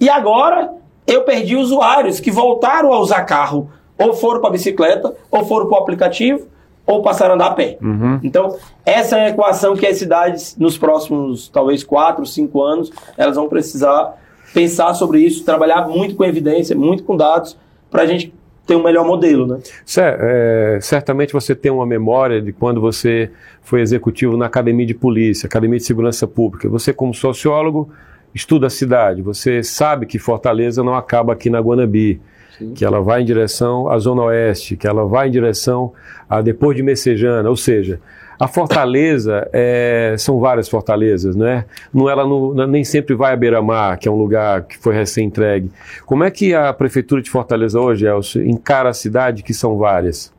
E 0.00 0.10
agora 0.10 0.72
eu 1.06 1.22
perdi 1.22 1.54
usuários 1.54 2.18
que 2.18 2.30
voltaram 2.30 2.92
a 2.92 2.98
usar 2.98 3.22
carro, 3.22 3.70
ou 3.96 4.12
foram 4.12 4.40
para 4.40 4.50
a 4.50 4.52
bicicleta, 4.52 5.14
ou 5.30 5.44
foram 5.44 5.68
para 5.68 5.78
o 5.78 5.80
aplicativo, 5.80 6.48
ou 6.84 7.02
passaram 7.02 7.32
a 7.32 7.34
andar 7.36 7.46
a 7.46 7.54
pé. 7.54 7.78
Uhum. 7.80 8.18
Então, 8.24 8.56
essa 8.84 9.16
é 9.16 9.26
a 9.26 9.28
equação 9.30 9.76
que 9.76 9.86
as 9.86 9.96
cidades, 9.96 10.56
nos 10.58 10.76
próximos, 10.76 11.48
talvez, 11.48 11.84
4, 11.84 12.26
5 12.26 12.62
anos, 12.62 12.92
elas 13.16 13.36
vão 13.36 13.48
precisar 13.48 14.20
pensar 14.52 14.92
sobre 14.94 15.20
isso, 15.20 15.44
trabalhar 15.44 15.86
muito 15.88 16.16
com 16.16 16.24
evidência, 16.24 16.74
muito 16.74 17.04
com 17.04 17.16
dados, 17.16 17.56
para 17.88 18.02
a 18.02 18.06
gente 18.06 18.34
ter 18.66 18.76
um 18.76 18.82
melhor 18.82 19.04
modelo, 19.04 19.46
né? 19.46 19.58
É, 19.96 20.78
certamente 20.80 21.32
você 21.32 21.54
tem 21.54 21.70
uma 21.70 21.86
memória 21.86 22.40
de 22.40 22.52
quando 22.52 22.80
você 22.80 23.30
foi 23.62 23.80
executivo 23.80 24.36
na 24.36 24.46
Academia 24.46 24.86
de 24.86 24.94
Polícia, 24.94 25.46
Academia 25.46 25.78
de 25.78 25.84
Segurança 25.84 26.26
Pública. 26.26 26.68
Você, 26.68 26.92
como 26.92 27.12
sociólogo, 27.12 27.90
estuda 28.34 28.68
a 28.68 28.70
cidade. 28.70 29.22
Você 29.22 29.62
sabe 29.62 30.06
que 30.06 30.18
Fortaleza 30.18 30.82
não 30.82 30.94
acaba 30.94 31.32
aqui 31.32 31.50
na 31.50 31.60
Guanabi. 31.60 32.20
Sim. 32.58 32.74
Que 32.74 32.84
ela 32.84 33.00
vai 33.00 33.22
em 33.22 33.24
direção 33.24 33.88
à 33.88 33.98
Zona 33.98 34.24
Oeste, 34.24 34.76
que 34.76 34.86
ela 34.86 35.06
vai 35.06 35.28
em 35.28 35.30
direção 35.30 35.92
a 36.28 36.40
depois 36.42 36.76
de 36.76 36.82
Messejana, 36.82 37.48
ou 37.48 37.56
seja, 37.56 37.98
a 38.42 38.48
fortaleza, 38.48 39.48
é, 39.52 40.16
são 40.18 40.40
várias 40.40 40.68
fortalezas, 40.68 41.36
né? 41.36 41.64
não? 41.94 42.10
Ela 42.10 42.26
não, 42.26 42.52
nem 42.66 42.82
sempre 42.82 43.14
vai 43.14 43.34
a 43.34 43.36
Beira-Mar, 43.36 43.96
que 43.96 44.08
é 44.08 44.10
um 44.10 44.16
lugar 44.16 44.62
que 44.64 44.76
foi 44.76 44.92
recém-entregue. 44.92 45.70
Como 46.04 46.24
é 46.24 46.30
que 46.30 46.52
a 46.52 46.72
Prefeitura 46.72 47.22
de 47.22 47.30
Fortaleza 47.30 47.78
hoje, 47.78 48.04
Elcio, 48.04 48.44
encara 48.44 48.88
a 48.88 48.92
cidade, 48.92 49.44
que 49.44 49.54
são 49.54 49.78
várias? 49.78 50.32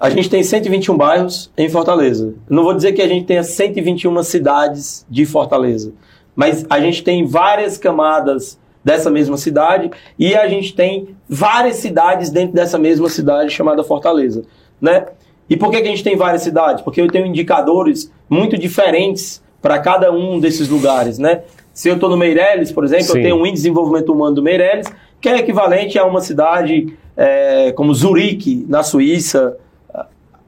A 0.00 0.10
gente 0.10 0.28
tem 0.28 0.42
121 0.42 0.96
bairros 0.96 1.48
em 1.56 1.68
Fortaleza. 1.68 2.34
Não 2.50 2.64
vou 2.64 2.74
dizer 2.74 2.92
que 2.92 3.02
a 3.02 3.06
gente 3.06 3.24
tenha 3.24 3.44
121 3.44 4.20
cidades 4.24 5.06
de 5.08 5.24
Fortaleza, 5.24 5.92
mas 6.34 6.66
a 6.68 6.80
gente 6.80 7.04
tem 7.04 7.24
várias 7.24 7.78
camadas 7.78 8.58
dessa 8.82 9.08
mesma 9.08 9.36
cidade 9.36 9.92
e 10.18 10.34
a 10.34 10.48
gente 10.48 10.74
tem 10.74 11.14
várias 11.28 11.76
cidades 11.76 12.30
dentro 12.30 12.52
dessa 12.52 12.80
mesma 12.80 13.08
cidade 13.08 13.50
chamada 13.50 13.84
Fortaleza, 13.84 14.42
né? 14.80 15.06
E 15.48 15.56
por 15.56 15.70
que, 15.70 15.80
que 15.80 15.88
a 15.88 15.90
gente 15.90 16.04
tem 16.04 16.16
várias 16.16 16.42
cidades? 16.42 16.82
Porque 16.82 17.00
eu 17.00 17.08
tenho 17.08 17.26
indicadores 17.26 18.12
muito 18.28 18.58
diferentes 18.58 19.42
para 19.62 19.78
cada 19.78 20.12
um 20.12 20.38
desses 20.38 20.68
lugares, 20.68 21.18
né? 21.18 21.42
Se 21.72 21.88
eu 21.88 21.94
estou 21.94 22.10
no 22.10 22.16
Meireles, 22.16 22.72
por 22.72 22.84
exemplo, 22.84 23.06
Sim. 23.06 23.18
eu 23.18 23.22
tenho 23.22 23.36
um 23.36 23.46
índice 23.46 23.62
de 23.62 23.68
desenvolvimento 23.68 24.12
humano 24.12 24.34
do 24.34 24.42
Meireles, 24.42 24.86
que 25.20 25.28
é 25.28 25.38
equivalente 25.38 25.98
a 25.98 26.04
uma 26.04 26.20
cidade 26.20 26.92
é, 27.16 27.72
como 27.72 27.94
Zurique, 27.94 28.66
na 28.68 28.82
Suíça. 28.82 29.56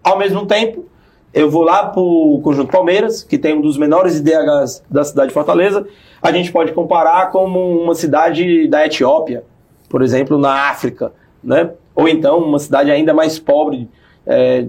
Ao 0.03 0.19
mesmo 0.19 0.47
tempo, 0.47 0.85
eu 1.33 1.49
vou 1.49 1.63
lá 1.63 1.87
para 1.87 2.01
o 2.01 2.41
Conjunto 2.43 2.71
Palmeiras, 2.71 3.23
que 3.23 3.39
tem 3.39 3.55
um 3.55 3.61
dos 3.61 3.79
menores 3.79 4.17
IDHs 4.19 4.83
da 4.91 5.05
cidade 5.05 5.29
de 5.29 5.35
Fortaleza. 5.35 5.87
A 6.21 6.33
gente 6.33 6.53
pode 6.53 6.73
comparar 6.73 7.31
como 7.31 7.81
uma 7.81 7.95
cidade 7.95 8.67
da 8.69 8.85
Etiópia, 8.85 9.45
por 9.89 10.03
exemplo, 10.03 10.37
na 10.37 10.69
África, 10.69 11.13
né? 11.43 11.71
Ou 11.95 12.09
então 12.09 12.39
uma 12.39 12.59
cidade 12.59 12.91
ainda 12.91 13.15
mais 13.15 13.39
pobre 13.39 13.89
é, 14.27 14.67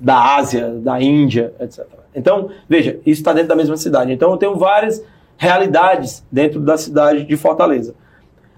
da 0.00 0.36
Ásia, 0.36 0.68
da 0.68 1.00
Índia, 1.00 1.52
etc. 1.60 1.84
Então, 2.14 2.50
veja, 2.68 2.98
isso 3.06 3.20
está 3.20 3.32
dentro 3.32 3.48
da 3.48 3.56
mesma 3.56 3.76
cidade. 3.76 4.12
Então, 4.12 4.30
eu 4.30 4.36
tenho 4.36 4.56
várias 4.56 5.02
realidades 5.36 6.24
dentro 6.30 6.60
da 6.60 6.76
cidade 6.76 7.24
de 7.24 7.36
Fortaleza. 7.36 7.94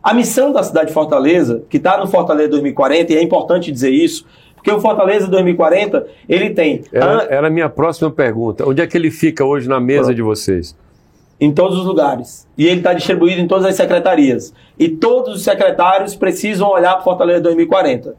A 0.03 0.14
missão 0.14 0.50
da 0.50 0.62
cidade 0.62 0.88
de 0.88 0.94
Fortaleza, 0.94 1.62
que 1.68 1.76
está 1.76 1.98
no 1.98 2.07
Fortaleza 2.07 2.48
2040, 2.48 3.12
e 3.12 3.16
é 3.16 3.22
importante 3.22 3.70
dizer 3.70 3.90
isso, 3.90 4.24
porque 4.55 4.70
o 4.70 4.81
Fortaleza 4.81 5.26
2040, 5.29 6.07
ele 6.29 6.50
tem... 6.50 6.83
Era, 6.92 7.24
era 7.24 7.46
a 7.46 7.50
minha 7.50 7.68
próxima 7.68 8.11
pergunta. 8.11 8.66
Onde 8.66 8.81
é 8.81 8.87
que 8.87 8.96
ele 8.96 9.11
fica 9.11 9.44
hoje 9.44 9.68
na 9.68 9.81
mesa 9.81 10.05
Pronto. 10.05 10.16
de 10.16 10.22
vocês? 10.22 10.76
Em 11.38 11.53
todos 11.53 11.79
os 11.79 11.85
lugares. 11.85 12.46
E 12.57 12.66
ele 12.66 12.79
está 12.79 12.92
distribuído 12.92 13.40
em 13.40 13.46
todas 13.46 13.64
as 13.66 13.74
secretarias. 13.74 14.55
E 14.79 14.88
todos 14.88 15.37
os 15.37 15.44
secretários 15.44 16.14
precisam 16.14 16.68
olhar 16.68 16.92
para 16.92 17.00
o 17.00 17.05
Fortaleza 17.05 17.40
2040. 17.40 18.14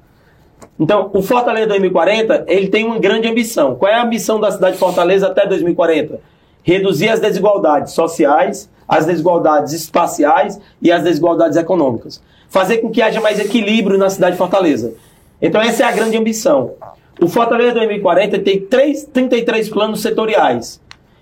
Então, 0.79 1.09
o 1.13 1.21
Fortaleza 1.21 1.67
2040, 1.67 2.45
ele 2.47 2.67
tem 2.67 2.85
uma 2.85 2.99
grande 2.99 3.27
ambição. 3.27 3.75
Qual 3.75 3.91
é 3.91 3.95
a 3.95 4.03
ambição 4.03 4.39
da 4.39 4.51
cidade 4.51 4.73
de 4.73 4.79
Fortaleza 4.79 5.27
até 5.27 5.45
2040? 5.45 6.19
Reduzir 6.63 7.09
as 7.09 7.19
desigualdades 7.19 7.93
sociais, 7.93 8.69
as 8.87 9.05
desigualdades 9.05 9.73
espaciais 9.73 10.59
e 10.81 10.91
as 10.91 11.03
desigualdades 11.03 11.57
econômicas. 11.57 12.21
Fazer 12.49 12.79
com 12.79 12.89
que 12.89 13.01
haja 13.01 13.21
mais 13.21 13.39
equilíbrio 13.39 13.97
na 13.97 14.09
cidade 14.09 14.33
de 14.33 14.37
Fortaleza. 14.37 14.93
Então, 15.41 15.61
essa 15.61 15.83
é 15.83 15.85
a 15.85 15.91
grande 15.91 16.17
ambição. 16.17 16.73
O 17.19 17.27
Fortaleza 17.27 17.73
2040 17.73 18.39
tem 18.39 18.61
3, 18.61 19.03
33 19.13 19.69
planos 19.69 20.01
setoriais. 20.01 20.81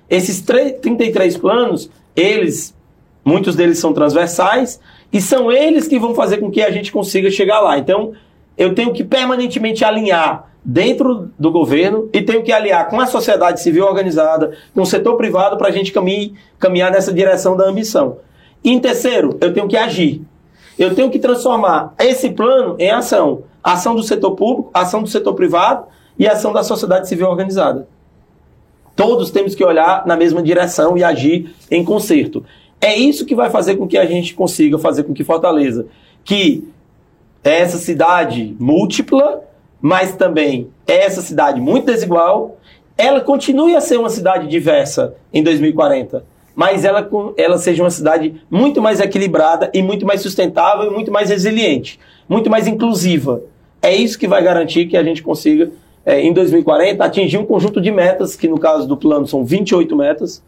Esses 0.10 0.42
3, 0.42 0.80
33 0.82 1.38
planos, 1.38 1.90
eles, 2.16 2.74
muitos 3.24 3.56
deles 3.56 3.80
são 3.80 3.94
transversais, 3.94 4.80
e 5.12 5.20
são 5.20 5.52
eles 5.52 5.88
que 5.88 6.00
vão 6.00 6.16
fazer 6.16 6.38
com 6.38 6.50
que 6.50 6.62
a 6.62 6.72
gente 6.72 6.92
consiga 6.92 7.30
chegar 7.30 7.60
lá. 7.60 7.78
Então, 7.78 8.14
eu 8.60 8.76
tenho 8.76 8.92
que 8.92 9.06
permanentemente 9.06 9.86
alinhar 9.86 10.52
dentro 10.64 11.32
do 11.40 11.50
governo 11.50 12.10
e 12.12 12.22
tenho 12.22 12.44
que 12.44 12.52
alinhar 12.52 12.90
com 12.90 13.00
a 13.00 13.06
sociedade 13.06 13.62
civil 13.62 13.86
organizada, 13.86 14.52
com 14.76 14.82
o 14.82 14.86
setor 14.86 15.16
privado, 15.16 15.58
para 15.58 15.70
a 15.70 15.72
gente 15.72 15.94
caminhar, 15.94 16.32
caminhar 16.60 16.92
nessa 16.92 17.14
direção 17.14 17.56
da 17.56 17.66
ambição. 17.66 18.18
E 18.62 18.72
em 18.72 18.80
terceiro, 18.80 19.38
eu 19.40 19.54
tenho 19.54 19.70
que 19.70 19.78
agir. 19.78 20.22
Eu 20.78 20.94
tenho 20.94 21.10
que 21.10 21.20
transformar 21.20 21.94
esse 21.98 22.32
plano 22.32 22.76
em 22.78 22.92
ação. 22.92 23.44
Ação 23.64 23.96
do 23.96 24.04
setor 24.04 24.32
público, 24.36 24.70
ação 24.74 25.02
do 25.02 25.08
setor 25.08 25.34
privado 25.34 25.86
e 26.18 26.28
ação 26.28 26.52
da 26.52 26.62
sociedade 26.62 27.08
civil 27.08 27.30
organizada. 27.30 27.88
Todos 28.94 29.32
temos 29.32 29.56
que 29.56 29.64
olhar 29.64 30.06
na 30.06 30.18
mesma 30.18 30.44
direção 30.44 30.98
e 30.98 31.04
agir 31.04 31.56
em 31.72 31.86
concerto. 31.86 32.44
É 32.82 32.94
isso 32.94 33.26
que 33.26 33.36
vai 33.36 33.50
fazer 33.50 33.78
com 33.78 33.88
que 33.88 33.98
a 33.98 34.06
gente 34.06 34.34
consiga 34.34 34.78
fazer 34.78 35.04
com 35.04 35.14
que 35.14 35.24
Fortaleza, 35.24 35.86
que 36.26 36.68
é 37.44 37.60
essa 37.62 37.78
cidade 37.78 38.56
múltipla, 38.60 39.44
mas 39.82 40.16
também 40.16 40.70
é 40.88 41.06
essa 41.06 41.22
cidade 41.22 41.60
muito 41.62 41.86
desigual, 41.86 42.58
ela 42.98 43.22
continue 43.22 43.76
a 43.76 43.82
ser 43.82 43.98
uma 43.98 44.10
cidade 44.10 44.48
diversa 44.48 45.16
em 45.34 45.42
2040, 45.42 46.26
mas 46.54 46.84
ela, 46.84 47.10
ela 47.38 47.58
seja 47.58 47.82
uma 47.82 47.90
cidade 47.90 48.42
muito 48.52 48.82
mais 48.82 49.00
equilibrada 49.00 49.72
e 49.74 49.82
muito 49.82 50.06
mais 50.06 50.22
sustentável 50.22 50.92
e 50.92 50.94
muito 50.94 51.12
mais 51.12 51.30
resiliente, 51.30 52.00
muito 52.28 52.50
mais 52.50 52.68
inclusiva. 52.68 53.42
É 53.82 53.96
isso 53.96 54.20
que 54.20 54.28
vai 54.28 54.44
garantir 54.44 54.88
que 54.88 54.98
a 54.98 55.04
gente 55.04 55.24
consiga, 55.24 55.72
é, 56.06 56.22
em 56.22 56.34
2040, 56.34 57.02
atingir 57.02 57.38
um 57.38 57.46
conjunto 57.46 57.80
de 57.80 57.90
metas, 57.90 58.36
que 58.36 58.50
no 58.50 58.60
caso 58.60 58.86
do 58.86 58.98
plano 58.98 59.26
são 59.26 59.46
28 59.46 59.96
metas, 59.96 60.44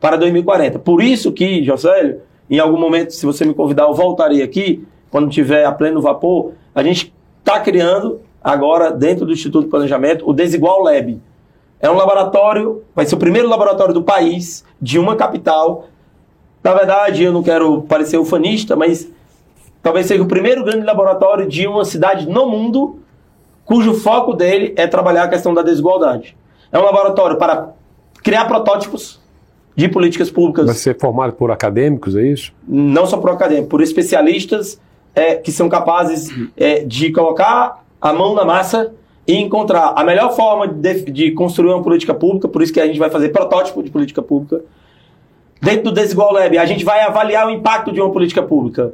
para 0.00 0.16
2040. 0.16 0.78
Por 0.78 1.02
isso 1.02 1.32
que, 1.32 1.64
Josélio, 1.64 2.20
em 2.48 2.58
algum 2.58 2.78
momento, 2.78 3.10
se 3.10 3.26
você 3.26 3.44
me 3.44 3.52
convidar, 3.52 3.84
eu 3.84 3.94
voltarei 3.94 4.42
aqui, 4.42 4.84
quando 5.10 5.30
tiver 5.30 5.64
a 5.64 5.72
pleno 5.72 6.00
vapor, 6.00 6.52
a 6.74 6.82
gente 6.82 7.14
está 7.38 7.60
criando 7.60 8.20
agora, 8.42 8.90
dentro 8.90 9.26
do 9.26 9.32
Instituto 9.32 9.64
de 9.64 9.70
Planejamento, 9.70 10.28
o 10.28 10.32
Desigual 10.32 10.82
Lab. 10.82 11.20
É 11.80 11.90
um 11.90 11.94
laboratório, 11.94 12.82
vai 12.94 13.06
ser 13.06 13.14
o 13.14 13.18
primeiro 13.18 13.48
laboratório 13.48 13.94
do 13.94 14.02
país, 14.02 14.64
de 14.80 14.98
uma 14.98 15.16
capital. 15.16 15.86
Na 16.62 16.74
verdade, 16.74 17.22
eu 17.22 17.32
não 17.32 17.42
quero 17.42 17.82
parecer 17.82 18.18
ufanista, 18.18 18.74
mas 18.74 19.10
talvez 19.82 20.06
seja 20.06 20.22
o 20.22 20.26
primeiro 20.26 20.64
grande 20.64 20.84
laboratório 20.84 21.48
de 21.48 21.66
uma 21.66 21.84
cidade 21.84 22.28
no 22.28 22.46
mundo 22.46 22.98
cujo 23.64 23.94
foco 23.94 24.32
dele 24.32 24.72
é 24.76 24.86
trabalhar 24.86 25.24
a 25.24 25.28
questão 25.28 25.52
da 25.52 25.62
desigualdade. 25.62 26.36
É 26.72 26.78
um 26.78 26.82
laboratório 26.82 27.36
para 27.36 27.70
criar 28.22 28.46
protótipos 28.46 29.20
de 29.76 29.88
políticas 29.88 30.30
públicas. 30.30 30.66
Vai 30.66 30.74
ser 30.74 30.98
formado 30.98 31.34
por 31.34 31.50
acadêmicos, 31.50 32.16
é 32.16 32.22
isso? 32.22 32.52
Não 32.66 33.06
só 33.06 33.18
por 33.18 33.30
acadêmicos, 33.30 33.68
por 33.68 33.82
especialistas 33.82 34.80
é, 35.18 35.34
que 35.34 35.50
são 35.50 35.68
capazes 35.68 36.30
é, 36.56 36.84
de 36.84 37.10
colocar 37.10 37.84
a 38.00 38.12
mão 38.12 38.34
na 38.34 38.44
massa 38.44 38.94
e 39.26 39.34
encontrar 39.34 39.92
a 39.96 40.04
melhor 40.04 40.34
forma 40.34 40.68
de, 40.68 41.10
de, 41.10 41.32
construir 41.32 41.72
uma 41.72 41.82
política 41.82 42.14
pública, 42.14 42.46
por 42.46 42.62
isso 42.62 42.72
que 42.72 42.80
a 42.80 42.86
gente 42.86 43.00
vai 43.00 43.10
fazer 43.10 43.30
protótipo 43.30 43.82
de 43.82 43.90
política 43.90 44.22
pública. 44.22 44.62
Dentro 45.60 45.84
do 45.84 45.92
Desigual 45.92 46.32
Lab, 46.32 46.56
a 46.56 46.64
gente 46.64 46.84
vai 46.84 47.00
avaliar 47.00 47.48
o 47.48 47.50
impacto 47.50 47.90
de 47.92 48.00
uma 48.00 48.12
política 48.12 48.42
pública. 48.42 48.92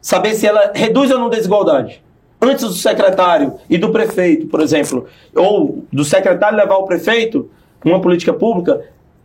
Saber 0.00 0.34
se 0.34 0.46
ela 0.46 0.70
reduz 0.72 1.10
ou 1.10 1.18
não 1.18 1.28
desigualdade. 1.28 2.00
Antes 2.40 2.64
do 2.64 2.72
secretário 2.72 3.54
e 3.68 3.76
do 3.76 3.90
prefeito, 3.90 4.46
por 4.46 4.60
exemplo, 4.60 5.06
ou 5.34 5.84
do 5.92 6.04
secretário 6.04 6.56
levar 6.56 6.74
ao 6.74 6.86
prefeito 6.86 7.50
uma 7.84 8.00
política 8.00 8.32
pública, 8.32 8.80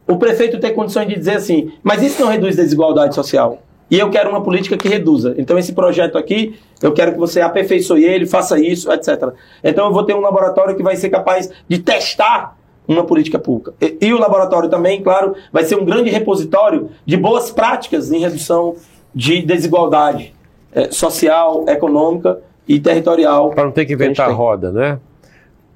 o 0.07 0.17
prefeito 0.17 0.59
ter 0.59 0.71
condições 0.71 1.07
de 1.07 1.15
dizer 1.15 1.35
assim, 1.35 1.71
mas 1.83 2.01
isso 2.01 2.21
não 2.21 2.29
reduz 2.29 2.55
desigualdade 2.55 3.13
social. 3.13 3.59
E 3.89 3.97
eu 3.97 4.09
quero 4.09 4.29
uma 4.29 4.43
política 4.43 4.77
que 4.77 4.87
reduza. 4.87 5.33
Então, 5.37 5.57
esse 5.57 5.73
projeto 5.73 6.17
aqui, 6.17 6.59
eu 6.81 6.91
quero 6.91 7.13
que 7.13 7.17
você 7.17 7.39
aperfeiçoe 7.39 8.03
ele, 8.03 8.25
faça 8.25 8.59
isso, 8.59 8.91
etc. 8.91 9.29
Então, 9.63 9.87
eu 9.87 9.93
vou 9.93 10.03
ter 10.03 10.13
um 10.13 10.19
laboratório 10.19 10.75
que 10.75 10.83
vai 10.83 10.95
ser 10.95 11.09
capaz 11.09 11.49
de 11.67 11.79
testar 11.79 12.57
uma 12.87 13.03
política 13.05 13.39
pública. 13.39 13.73
E, 13.81 13.97
e 14.01 14.13
o 14.13 14.19
laboratório 14.19 14.69
também, 14.69 15.01
claro, 15.01 15.35
vai 15.51 15.63
ser 15.63 15.75
um 15.75 15.85
grande 15.85 16.09
repositório 16.09 16.89
de 17.05 17.17
boas 17.17 17.51
práticas 17.51 18.11
em 18.11 18.19
redução 18.19 18.75
de 19.13 19.41
desigualdade 19.41 20.33
é, 20.71 20.91
social, 20.91 21.65
econômica 21.67 22.39
e 22.67 22.79
territorial. 22.79 23.51
Para 23.51 23.65
não 23.65 23.71
ter 23.71 23.85
que 23.85 23.93
inventar 23.93 24.29
a 24.29 24.33
roda, 24.33 24.71
né? 24.71 24.99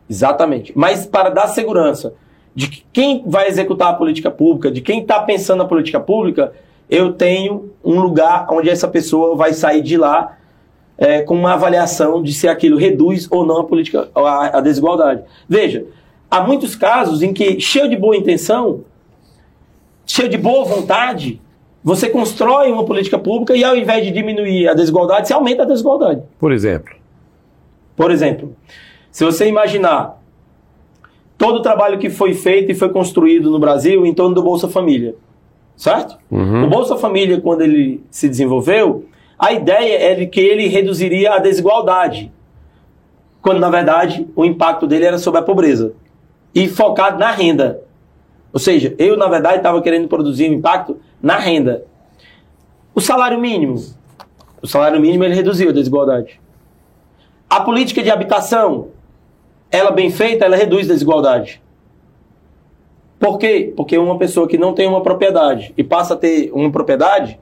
Exatamente. 0.10 0.74
Mas 0.76 1.06
para 1.06 1.30
dar 1.30 1.47
segurança 1.47 2.13
de 2.54 2.67
que 2.67 2.86
quem 2.91 3.24
vai 3.26 3.47
executar 3.47 3.89
a 3.89 3.93
política 3.93 4.30
pública, 4.30 4.69
de 4.69 4.82
quem 4.82 5.02
está 5.02 5.21
pensando 5.21 5.60
na 5.60 5.65
política 5.65 6.00
pública, 6.00 6.52
eu 6.91 7.13
tenho 7.13 7.71
um 7.82 8.01
lugar 8.01 8.47
onde 8.51 8.69
essa 8.69 8.86
pessoa 8.86 9.34
vai 9.34 9.54
sair 9.54 9.82
de 9.82 9.95
lá 9.95 10.38
é, 10.97 11.21
com 11.21 11.34
uma 11.34 11.54
avaliação 11.54 12.21
de 12.21 12.34
se 12.34 12.49
aquilo 12.49 12.77
reduz 12.77 13.30
ou 13.32 13.45
não 13.45 13.62
a 13.62 13.63
política, 13.63 14.10
a, 14.13 14.58
a 14.58 14.62
desigualdade. 14.62 15.23
Veja, 15.47 15.86
há 16.30 16.41
muitos 16.41 16.75
casos 16.75 17.23
em 17.23 17.32
que, 17.32 17.62
cheio 17.62 17.89
de 17.89 17.95
boa 17.95 18.17
intenção, 18.17 18.82
cheio 20.06 20.27
de 20.27 20.38
boa 20.38 20.65
vontade, 20.65 21.41
você 21.82 22.10
constrói 22.10 22.69
uma 22.69 22.84
política 22.84 23.17
pública 23.17 23.56
e 23.56 23.63
ao 23.63 23.75
invés 23.75 24.06
de 24.06 24.12
diminuir 24.12 24.67
a 24.67 24.73
desigualdade, 24.73 25.30
você 25.30 25.34
aumenta 25.34 25.63
a 25.63 25.65
desigualdade. 25.65 26.21
Por 26.38 26.51
exemplo? 26.51 26.93
Por 27.95 28.12
exemplo, 28.12 28.54
se 29.10 29.23
você 29.23 29.47
imaginar 29.47 30.21
todo 31.38 31.56
o 31.56 31.62
trabalho 31.62 31.97
que 31.97 32.10
foi 32.10 32.34
feito 32.34 32.69
e 32.69 32.75
foi 32.75 32.89
construído 32.89 33.49
no 33.49 33.60
Brasil 33.60 34.06
em 34.06 34.13
torno 34.13 34.36
do 34.36 34.43
Bolsa 34.43 34.67
Família 34.67 35.15
certo? 35.82 36.15
Uhum. 36.30 36.65
O 36.65 36.70
Bolsa 36.70 36.96
Família, 36.96 37.41
quando 37.41 37.62
ele 37.62 38.04
se 38.12 38.30
desenvolveu, 38.30 39.06
a 39.38 39.52
ideia 39.52 40.12
é 40.12 40.13
de 40.13 40.28
que 40.28 40.39
ele 40.39 40.67
reduziria 40.67 41.34
a 41.34 41.39
desigualdade, 41.39 42.32
quando 43.41 43.60
na 43.60 43.67
verdade 43.67 44.28
o 44.36 44.46
impacto 44.46 44.86
dele 44.86 45.06
era 45.06 45.17
sobre 45.17 45.39
a 45.39 45.44
pobreza 45.44 45.94
e 46.54 46.67
focado 46.67 47.17
na 47.17 47.32
renda. 47.32 47.82
Ou 48.54 48.60
seja, 48.60 48.94
eu 49.00 49.17
na 49.17 49.28
verdade 49.28 49.58
estava 49.58 49.82
querendo 49.82 50.08
produzir 50.08 50.52
um 50.52 50.54
impacto 50.54 51.00
na 51.20 51.39
renda. 51.39 51.84
O 52.94 53.02
salário 53.02 53.39
mínimo, 53.39 53.84
o 54.62 54.67
salário 54.67 55.02
mínimo 55.02 55.24
ele 55.24 55.34
reduziu 55.34 55.70
a 55.70 55.74
desigualdade. 55.74 56.39
A 57.50 57.60
política 57.60 58.04
de 58.04 58.12
habitação, 58.12 58.89
ela 59.72 59.89
bem 59.89 60.12
feita, 60.12 60.46
ela 60.46 60.56
reduz 60.56 60.88
a 60.88 60.94
desigualdade. 60.94 61.60
Por 63.21 63.38
quê? 63.38 63.71
Porque 63.77 63.95
uma 63.99 64.17
pessoa 64.17 64.47
que 64.47 64.57
não 64.57 64.73
tem 64.73 64.88
uma 64.88 65.01
propriedade 65.01 65.71
e 65.77 65.84
passa 65.84 66.15
a 66.15 66.17
ter 66.17 66.51
uma 66.51 66.71
propriedade, 66.71 67.39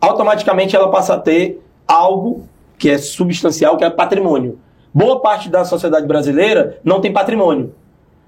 automaticamente 0.00 0.76
ela 0.76 0.92
passa 0.92 1.14
a 1.14 1.18
ter 1.18 1.60
algo 1.88 2.46
que 2.78 2.88
é 2.88 2.96
substancial, 2.98 3.76
que 3.76 3.82
é 3.82 3.90
patrimônio. 3.90 4.60
Boa 4.94 5.18
parte 5.18 5.48
da 5.48 5.64
sociedade 5.64 6.06
brasileira 6.06 6.78
não 6.84 7.00
tem 7.00 7.12
patrimônio. 7.12 7.74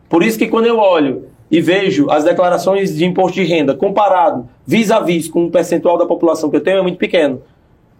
Por 0.08 0.24
isso 0.24 0.36
que 0.36 0.48
quando 0.48 0.66
eu 0.66 0.78
olho 0.78 1.28
e 1.48 1.60
vejo 1.60 2.10
as 2.10 2.24
declarações 2.24 2.96
de 2.96 3.04
imposto 3.04 3.36
de 3.36 3.44
renda 3.44 3.72
comparado 3.72 4.48
vis 4.66 4.90
a 4.90 4.98
vis 4.98 5.28
com 5.28 5.44
o 5.44 5.50
percentual 5.50 5.96
da 5.96 6.06
população 6.06 6.50
que 6.50 6.56
eu 6.56 6.60
tenho 6.60 6.78
é 6.78 6.82
muito 6.82 6.98
pequeno. 6.98 7.40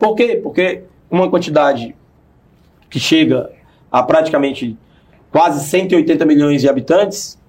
Por 0.01 0.17
quê? 0.17 0.41
Porque 0.43 0.83
uma 1.09 1.31
quantidade 1.31 1.95
que 2.91 2.99
chega 2.99 3.53
a 3.91 4.03
praticamente 4.03 4.77
quase 5.31 5.65
180 5.65 6.25
milhões 6.25 6.61
de 6.61 6.69
habitantes 6.69 7.40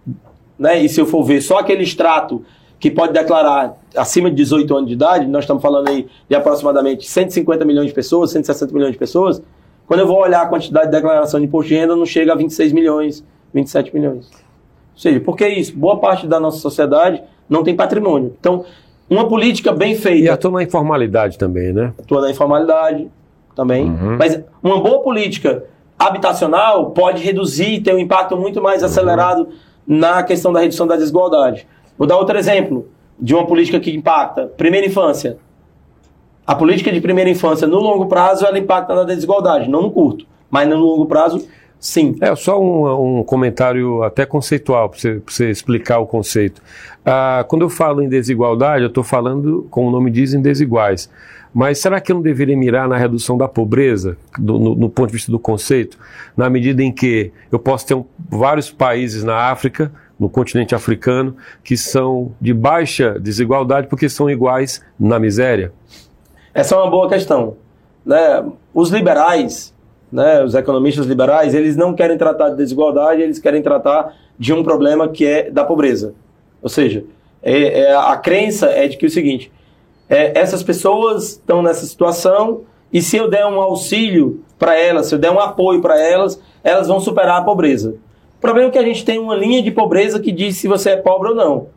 né? 0.61 0.79
E 0.79 0.87
se 0.87 1.01
eu 1.01 1.07
for 1.07 1.23
ver 1.23 1.41
só 1.41 1.57
aquele 1.57 1.81
extrato 1.81 2.45
que 2.79 2.91
pode 2.91 3.13
declarar 3.13 3.75
acima 3.95 4.29
de 4.29 4.35
18 4.35 4.75
anos 4.75 4.87
de 4.87 4.93
idade, 4.93 5.27
nós 5.27 5.43
estamos 5.43 5.61
falando 5.61 5.89
aí 5.89 6.07
de 6.29 6.35
aproximadamente 6.35 7.09
150 7.09 7.65
milhões 7.65 7.87
de 7.87 7.93
pessoas, 7.93 8.31
160 8.31 8.73
milhões 8.73 8.91
de 8.91 8.97
pessoas, 8.97 9.41
quando 9.87 10.01
eu 10.01 10.07
vou 10.07 10.21
olhar 10.21 10.43
a 10.43 10.45
quantidade 10.45 10.85
de 10.85 10.91
declaração 10.91 11.39
de 11.39 11.47
imposto 11.47 11.69
de 11.69 11.75
renda, 11.75 11.95
não 11.95 12.05
chega 12.05 12.31
a 12.31 12.35
26 12.35 12.73
milhões, 12.73 13.23
27 13.53 13.93
milhões. 13.93 14.29
Ou 14.93 14.99
seja, 14.99 15.19
por 15.19 15.35
que 15.35 15.47
isso? 15.47 15.75
Boa 15.75 15.99
parte 15.99 16.27
da 16.27 16.39
nossa 16.39 16.59
sociedade 16.59 17.21
não 17.49 17.63
tem 17.63 17.75
patrimônio. 17.75 18.33
Então, 18.39 18.63
uma 19.09 19.27
política 19.27 19.71
bem 19.71 19.95
feita. 19.95 20.25
E 20.25 20.29
atua 20.29 20.51
na 20.51 20.63
informalidade 20.63 21.37
também, 21.37 21.73
né? 21.73 21.93
Atua 21.99 22.21
na 22.21 22.31
informalidade 22.31 23.09
também. 23.55 23.85
Uhum. 23.85 24.17
Mas 24.17 24.39
uma 24.63 24.79
boa 24.79 25.01
política 25.01 25.65
habitacional 25.99 26.91
pode 26.91 27.21
reduzir 27.21 27.73
e 27.73 27.81
ter 27.81 27.93
um 27.93 27.99
impacto 27.99 28.37
muito 28.37 28.61
mais 28.61 28.81
uhum. 28.81 29.51
Na 29.87 30.23
questão 30.23 30.53
da 30.53 30.59
redução 30.59 30.87
da 30.87 30.95
desigualdade. 30.95 31.67
Vou 31.97 32.07
dar 32.07 32.17
outro 32.17 32.37
exemplo 32.37 32.87
de 33.19 33.35
uma 33.35 33.45
política 33.45 33.79
que 33.79 33.91
impacta. 33.91 34.47
Primeira 34.57 34.87
infância. 34.87 35.37
A 36.45 36.55
política 36.55 36.91
de 36.91 36.99
primeira 36.99 37.29
infância, 37.29 37.67
no 37.67 37.77
longo 37.77 38.07
prazo, 38.07 38.45
ela 38.45 38.57
impacta 38.57 38.95
na 38.95 39.03
desigualdade, 39.03 39.69
não 39.69 39.83
no 39.83 39.91
curto. 39.91 40.25
Mas 40.49 40.67
no 40.67 40.75
longo 40.75 41.05
prazo, 41.05 41.47
sim. 41.79 42.15
É 42.19 42.35
só 42.35 42.59
um, 42.59 43.19
um 43.19 43.23
comentário 43.23 44.03
até 44.03 44.25
conceitual, 44.25 44.89
para 44.89 44.99
você, 44.99 45.21
você, 45.25 45.49
explicar 45.49 45.99
o 45.99 46.07
conceito. 46.07 46.61
Ah, 47.05 47.45
quando 47.47 47.61
eu 47.61 47.69
falo 47.69 48.01
em 48.01 48.09
desigualdade, 48.09 48.83
eu 48.83 48.87
estou 48.87 49.03
falando, 49.03 49.67
como 49.69 49.87
o 49.87 49.91
nome 49.91 50.09
diz, 50.09 50.33
em 50.33 50.41
desiguais. 50.41 51.09
Mas 51.53 51.79
será 51.79 51.99
que 51.99 52.11
eu 52.11 52.15
não 52.15 52.23
deveria 52.23 52.55
mirar 52.55 52.87
na 52.87 52.97
redução 52.97 53.37
da 53.37 53.47
pobreza, 53.47 54.17
do, 54.37 54.57
no, 54.57 54.75
no, 54.75 54.89
ponto 54.89 55.07
de 55.07 55.13
vista 55.13 55.31
do 55.31 55.39
conceito, 55.39 55.97
na 56.35 56.49
medida 56.49 56.81
em 56.81 56.91
que 56.91 57.31
eu 57.51 57.59
posso 57.59 57.85
ter 57.85 57.93
um, 57.93 58.05
vários 58.29 58.71
países 58.71 59.23
na 59.23 59.35
África, 59.35 59.91
no 60.17 60.29
continente 60.29 60.73
africano, 60.73 61.35
que 61.63 61.75
são 61.75 62.31
de 62.39 62.53
baixa 62.53 63.19
desigualdade 63.19 63.87
porque 63.87 64.07
são 64.07 64.29
iguais 64.29 64.81
na 64.99 65.19
miséria? 65.19 65.73
Essa 66.53 66.75
é 66.75 66.77
uma 66.77 66.89
boa 66.89 67.09
questão. 67.09 67.55
Né? 68.05 68.45
Os 68.73 68.89
liberais, 68.89 69.73
né, 70.11 70.43
os 70.43 70.55
economistas 70.55 71.05
liberais, 71.05 71.53
eles 71.53 71.75
não 71.75 71.93
querem 71.93 72.17
tratar 72.17 72.49
de 72.49 72.57
desigualdade, 72.57 73.21
eles 73.21 73.39
querem 73.39 73.61
tratar 73.61 74.13
de 74.37 74.53
um 74.53 74.63
problema 74.63 75.07
que 75.07 75.25
é 75.25 75.49
da 75.49 75.63
pobreza. 75.63 76.13
Ou 76.61 76.69
seja, 76.69 77.03
é, 77.41 77.81
é, 77.81 77.95
a 77.95 78.15
crença 78.17 78.67
é 78.67 78.87
de 78.87 78.97
que 78.97 79.05
é 79.05 79.07
o 79.07 79.11
seguinte, 79.11 79.51
é, 80.11 80.37
essas 80.37 80.61
pessoas 80.61 81.29
estão 81.29 81.63
nessa 81.63 81.85
situação 81.85 82.63
e 82.91 83.01
se 83.01 83.15
eu 83.15 83.29
der 83.29 83.45
um 83.45 83.61
auxílio 83.61 84.43
para 84.59 84.77
elas, 84.77 85.05
se 85.07 85.15
eu 85.15 85.19
der 85.19 85.31
um 85.31 85.39
apoio 85.39 85.81
para 85.81 85.97
elas, 85.97 86.37
elas 86.61 86.89
vão 86.89 86.99
superar 86.99 87.39
a 87.39 87.43
pobreza. 87.45 87.95
O 88.37 88.41
problema 88.41 88.67
é 88.67 88.71
que 88.71 88.77
a 88.77 88.83
gente 88.83 89.05
tem 89.05 89.17
uma 89.17 89.33
linha 89.33 89.63
de 89.63 89.71
pobreza 89.71 90.19
que 90.19 90.33
diz 90.33 90.57
se 90.57 90.67
você 90.67 90.89
é 90.91 90.97
pobre 90.97 91.29
ou 91.29 91.35
não, 91.35 91.67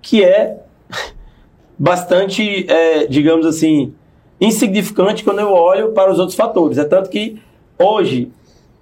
que 0.00 0.24
é 0.24 0.60
bastante, 1.78 2.64
é, 2.72 3.06
digamos 3.06 3.44
assim, 3.44 3.92
insignificante 4.40 5.22
quando 5.22 5.40
eu 5.40 5.52
olho 5.52 5.92
para 5.92 6.10
os 6.10 6.18
outros 6.18 6.36
fatores. 6.36 6.78
É 6.78 6.84
tanto 6.84 7.10
que 7.10 7.38
hoje 7.78 8.32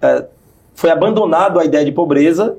é, 0.00 0.24
foi 0.76 0.90
abandonado 0.90 1.58
a 1.58 1.64
ideia 1.64 1.84
de 1.84 1.90
pobreza 1.90 2.56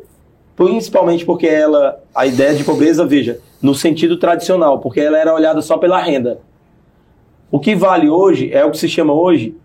principalmente 0.57 1.23
porque 1.23 1.45
ela, 1.45 2.03
a 2.13 2.25
ideia 2.25 2.55
de 2.55 2.63
pobreza, 2.63 3.05
veja, 3.05 3.39
no 3.61 3.75
sentido 3.75 4.17
tradicional, 4.17 4.79
porque 4.79 4.99
ela 4.99 5.17
era 5.17 5.33
olhada 5.33 5.61
só 5.61 5.77
pela 5.77 6.01
renda. 6.01 6.39
O 7.51 7.59
que 7.59 7.75
vale 7.75 8.09
hoje 8.09 8.51
é 8.51 8.65
o 8.65 8.71
que 8.71 8.77
se 8.77 8.89
chama 8.89 9.13
hoje 9.13 9.55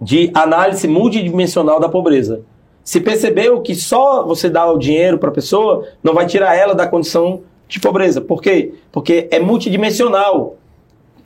de 0.00 0.30
análise 0.32 0.86
multidimensional 0.86 1.80
da 1.80 1.88
pobreza. 1.88 2.42
Se 2.84 3.00
percebeu 3.00 3.60
que 3.60 3.74
só 3.74 4.24
você 4.24 4.48
dá 4.48 4.70
o 4.70 4.78
dinheiro 4.78 5.18
para 5.18 5.30
a 5.30 5.32
pessoa, 5.32 5.84
não 6.04 6.14
vai 6.14 6.24
tirar 6.24 6.54
ela 6.54 6.72
da 6.72 6.86
condição 6.86 7.40
de 7.66 7.80
pobreza. 7.80 8.20
Por 8.20 8.40
quê? 8.40 8.74
Porque 8.92 9.26
é 9.32 9.40
multidimensional 9.40 10.56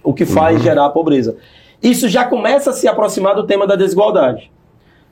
o 0.03 0.15
que 0.15 0.25
faz 0.25 0.57
uhum. 0.57 0.63
gerar 0.63 0.87
a 0.87 0.91
pobreza. 0.91 1.37
Isso 1.83 2.09
já 2.09 2.25
começa 2.25 2.71
a 2.71 2.73
se 2.73 2.89
aproximar 2.89 3.35
do 3.35 3.47
tema 3.47 3.67
da 3.67 3.77
desigualdade. 3.77 4.51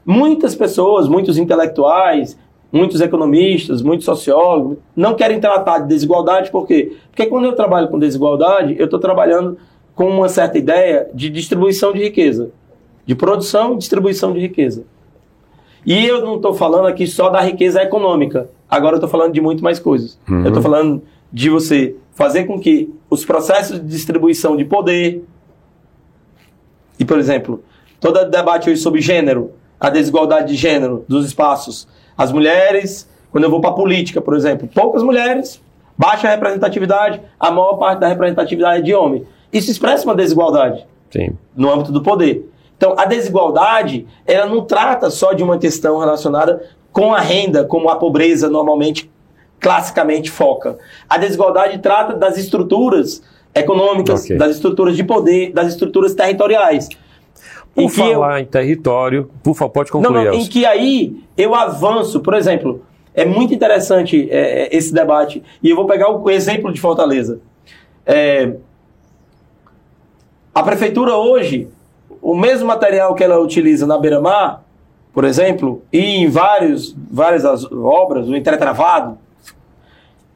Muitas 0.06 0.54
pessoas, 0.54 1.06
muitos 1.06 1.36
intelectuais, 1.36 2.38
muitos 2.70 3.00
economistas, 3.00 3.82
muitos 3.82 4.04
sociólogos 4.04 4.78
não 4.94 5.14
querem 5.14 5.40
tratar 5.40 5.80
de 5.80 5.88
desigualdade, 5.88 6.50
por 6.50 6.66
quê? 6.66 6.96
Porque 7.10 7.26
quando 7.26 7.46
eu 7.46 7.54
trabalho 7.54 7.88
com 7.88 7.98
desigualdade, 7.98 8.76
eu 8.78 8.84
estou 8.84 8.98
trabalhando 8.98 9.56
com 9.94 10.08
uma 10.08 10.28
certa 10.28 10.58
ideia 10.58 11.08
de 11.12 11.30
distribuição 11.30 11.92
de 11.92 12.00
riqueza, 12.00 12.50
de 13.06 13.14
produção 13.14 13.74
e 13.74 13.78
distribuição 13.78 14.32
de 14.32 14.40
riqueza. 14.40 14.84
E 15.84 16.06
eu 16.06 16.20
não 16.20 16.36
estou 16.36 16.54
falando 16.54 16.86
aqui 16.86 17.06
só 17.06 17.30
da 17.30 17.40
riqueza 17.40 17.82
econômica. 17.82 18.50
Agora 18.68 18.94
eu 18.94 18.98
estou 18.98 19.08
falando 19.08 19.32
de 19.32 19.40
muito 19.40 19.64
mais 19.64 19.78
coisas. 19.78 20.18
Uhum. 20.28 20.42
Eu 20.42 20.48
estou 20.48 20.62
falando 20.62 21.02
de 21.32 21.48
você 21.48 21.96
fazer 22.14 22.44
com 22.44 22.60
que 22.60 22.92
os 23.08 23.24
processos 23.24 23.80
de 23.80 23.86
distribuição 23.86 24.56
de 24.56 24.64
poder 24.64 25.24
e, 26.98 27.04
por 27.04 27.18
exemplo, 27.18 27.62
todo 28.00 28.24
debate 28.24 28.68
hoje 28.68 28.80
sobre 28.80 29.00
gênero, 29.00 29.52
a 29.78 29.88
desigualdade 29.88 30.48
de 30.48 30.54
gênero 30.56 31.04
dos 31.06 31.24
espaços, 31.24 31.86
as 32.18 32.32
mulheres, 32.32 33.08
quando 33.30 33.44
eu 33.44 33.50
vou 33.50 33.60
para 33.60 33.70
a 33.70 33.74
política, 33.74 34.20
por 34.20 34.34
exemplo, 34.34 34.68
poucas 34.74 35.04
mulheres, 35.04 35.62
baixa 35.96 36.28
representatividade, 36.28 37.20
a 37.38 37.50
maior 37.52 37.74
parte 37.74 38.00
da 38.00 38.08
representatividade 38.08 38.80
é 38.80 38.82
de 38.82 38.92
homem. 38.92 39.24
Isso 39.52 39.70
expressa 39.70 40.04
uma 40.04 40.16
desigualdade 40.16 40.84
Sim. 41.10 41.30
no 41.56 41.72
âmbito 41.72 41.92
do 41.92 42.02
poder. 42.02 42.50
Então, 42.76 42.94
a 42.98 43.04
desigualdade, 43.04 44.06
ela 44.26 44.46
não 44.46 44.64
trata 44.64 45.10
só 45.10 45.32
de 45.32 45.42
uma 45.42 45.58
questão 45.58 45.98
relacionada 45.98 46.62
com 46.92 47.14
a 47.14 47.20
renda, 47.20 47.64
como 47.64 47.88
a 47.88 47.96
pobreza 47.96 48.48
normalmente, 48.48 49.10
classicamente 49.60 50.30
foca. 50.30 50.78
A 51.08 51.18
desigualdade 51.18 51.78
trata 51.78 52.14
das 52.14 52.36
estruturas 52.36 53.22
econômicas, 53.54 54.24
okay. 54.24 54.36
das 54.36 54.56
estruturas 54.56 54.96
de 54.96 55.04
poder, 55.04 55.52
das 55.52 55.68
estruturas 55.68 56.14
territoriais. 56.14 56.88
Por 57.74 57.84
em 57.84 57.88
falar 57.88 58.38
eu... 58.38 58.42
em 58.42 58.46
território, 58.46 59.30
por 59.42 59.54
favor, 59.54 59.72
pode 59.72 59.92
concluir. 59.92 60.24
Não, 60.24 60.32
não, 60.32 60.34
em 60.34 60.46
que 60.46 60.66
aí 60.66 61.16
eu 61.36 61.54
avanço, 61.54 62.20
por 62.20 62.34
exemplo, 62.34 62.82
é 63.14 63.24
muito 63.24 63.54
interessante 63.54 64.28
é, 64.30 64.64
é, 64.64 64.76
esse 64.76 64.92
debate, 64.92 65.42
e 65.62 65.70
eu 65.70 65.76
vou 65.76 65.86
pegar 65.86 66.10
o 66.10 66.30
exemplo 66.30 66.72
de 66.72 66.80
Fortaleza. 66.80 67.40
É, 68.04 68.54
a 70.54 70.62
prefeitura 70.62 71.14
hoje 71.14 71.68
o 72.20 72.34
mesmo 72.34 72.66
material 72.66 73.14
que 73.14 73.22
ela 73.22 73.38
utiliza 73.38 73.86
na 73.86 73.98
beira-mar, 73.98 74.62
por 75.12 75.24
exemplo, 75.24 75.82
e 75.92 75.98
em 75.98 76.28
vários, 76.28 76.94
várias 77.10 77.44
obras, 77.72 78.28
o 78.28 78.36
entretravado, 78.36 79.18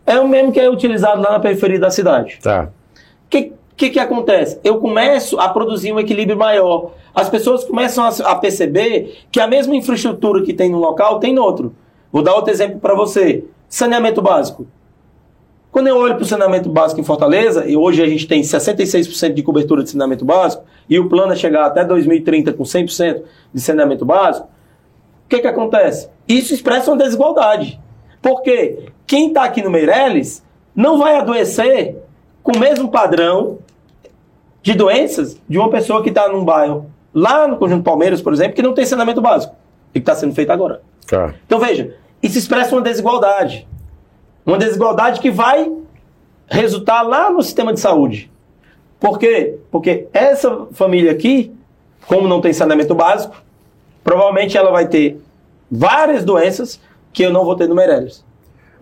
é 0.07 0.18
o 0.18 0.27
mesmo 0.27 0.53
que 0.53 0.61
é 0.61 0.68
utilizado 0.68 1.21
lá 1.21 1.33
na 1.33 1.40
periferia 1.40 1.79
da 1.79 1.90
cidade. 1.90 2.38
Tá. 2.42 2.71
O 3.72 3.76
que, 3.76 3.90
que, 3.90 3.98
acontece? 3.98 4.61
Eu 4.62 4.78
começo 4.78 5.40
a 5.40 5.48
produzir 5.48 5.92
um 5.92 5.98
equilíbrio 5.98 6.38
maior. 6.38 6.92
As 7.14 7.28
pessoas 7.28 7.64
começam 7.64 8.04
a, 8.04 8.35
perceber 8.37 9.18
que 9.30 9.40
a 9.40 9.46
mesma 9.46 9.74
infraestrutura 9.74 10.42
que 10.42 10.52
tem 10.52 10.70
no 10.70 10.78
local 10.78 11.18
tem 11.18 11.35
no 11.35 11.42
outro. 11.42 11.74
Vou 12.12 12.22
dar 12.22 12.35
outro 12.35 12.52
exemplo 12.52 12.78
para 12.78 12.94
você. 12.94 13.44
Saneamento 13.68 14.20
básico. 14.20 14.66
Quando 15.72 15.87
eu 15.87 15.96
olho 15.96 16.14
para 16.14 16.22
o 16.22 16.26
saneamento 16.26 16.68
básico 16.68 17.00
em 17.00 17.04
Fortaleza, 17.04 17.66
e 17.66 17.74
hoje 17.74 18.02
a 18.02 18.06
gente 18.06 18.28
tem 18.28 18.42
66% 18.42 19.32
de 19.32 19.42
cobertura 19.42 19.82
de 19.82 19.90
saneamento 19.90 20.22
básico, 20.22 20.64
e 20.88 20.98
o 20.98 21.08
plano 21.08 21.32
é 21.32 21.37
chegar 21.37 21.64
até 21.64 21.82
2030 21.82 22.52
com 22.52 22.62
100% 22.62 23.22
de 23.54 23.61
saneamento 23.61 24.04
básico, 24.04 24.46
o 25.24 25.28
que, 25.30 25.40
que 25.40 25.46
acontece? 25.46 26.11
Isso 26.28 26.52
expressa 26.52 26.90
uma 26.90 26.98
desigualdade. 26.98 27.80
Porque 28.20 28.90
quem 29.06 29.28
está 29.28 29.44
aqui 29.44 29.62
no 29.62 29.70
Meireles 29.70 30.44
não 30.76 30.98
vai 30.98 31.16
adoecer 31.16 32.01
com 32.42 32.57
o 32.57 32.59
mesmo 32.59 32.90
padrão 32.90 33.59
de 34.62 34.74
doenças 34.74 35.37
de 35.48 35.59
uma 35.59 35.70
pessoa 35.70 36.02
que 36.02 36.09
está 36.09 36.28
num 36.28 36.44
bairro, 36.44 36.90
lá 37.12 37.46
no 37.46 37.57
Conjunto 37.57 37.83
Palmeiras, 37.83 38.22
por 38.22 38.33
exemplo, 38.33 38.55
que 38.55 38.62
não 38.62 38.74
tem 38.74 38.87
saneamento 38.87 39.20
básico, 39.20 39.55
e 39.90 39.94
que 39.94 39.98
está 40.00 40.14
sendo 40.14 40.35
feito 40.35 40.50
agora. 40.50 40.81
Tá. 41.07 41.35
Então 41.46 41.59
veja, 41.59 41.94
isso 42.22 42.38
expressa 42.38 42.74
uma 42.74 42.83
desigualdade. 42.83 43.66
Uma 44.46 44.59
desigualdade 44.59 45.20
que 45.20 45.31
vai 45.31 45.70
resultar 46.46 47.02
lá 47.02 47.31
no 47.31 47.42
sistema 47.42 47.72
de 47.72 47.81
saúde. 47.81 48.31
Por 48.98 49.18
quê? 49.18 49.59
Porque 49.70 50.07
essa 50.12 50.66
família 50.72 51.11
aqui, 51.11 51.52
como 52.07 52.28
não 52.28 52.40
tem 52.40 52.52
saneamento 52.52 52.94
básico, 52.94 53.42
provavelmente 54.05 54.57
ela 54.57 54.70
vai 54.70 54.87
ter 54.87 55.20
várias 55.70 56.24
doenças 56.24 56.81
que 57.12 57.22
eu 57.22 57.33
não 57.33 57.44
vou 57.44 57.57
ter 57.57 57.68
no 57.68 57.74
Meirelles. 57.74 58.24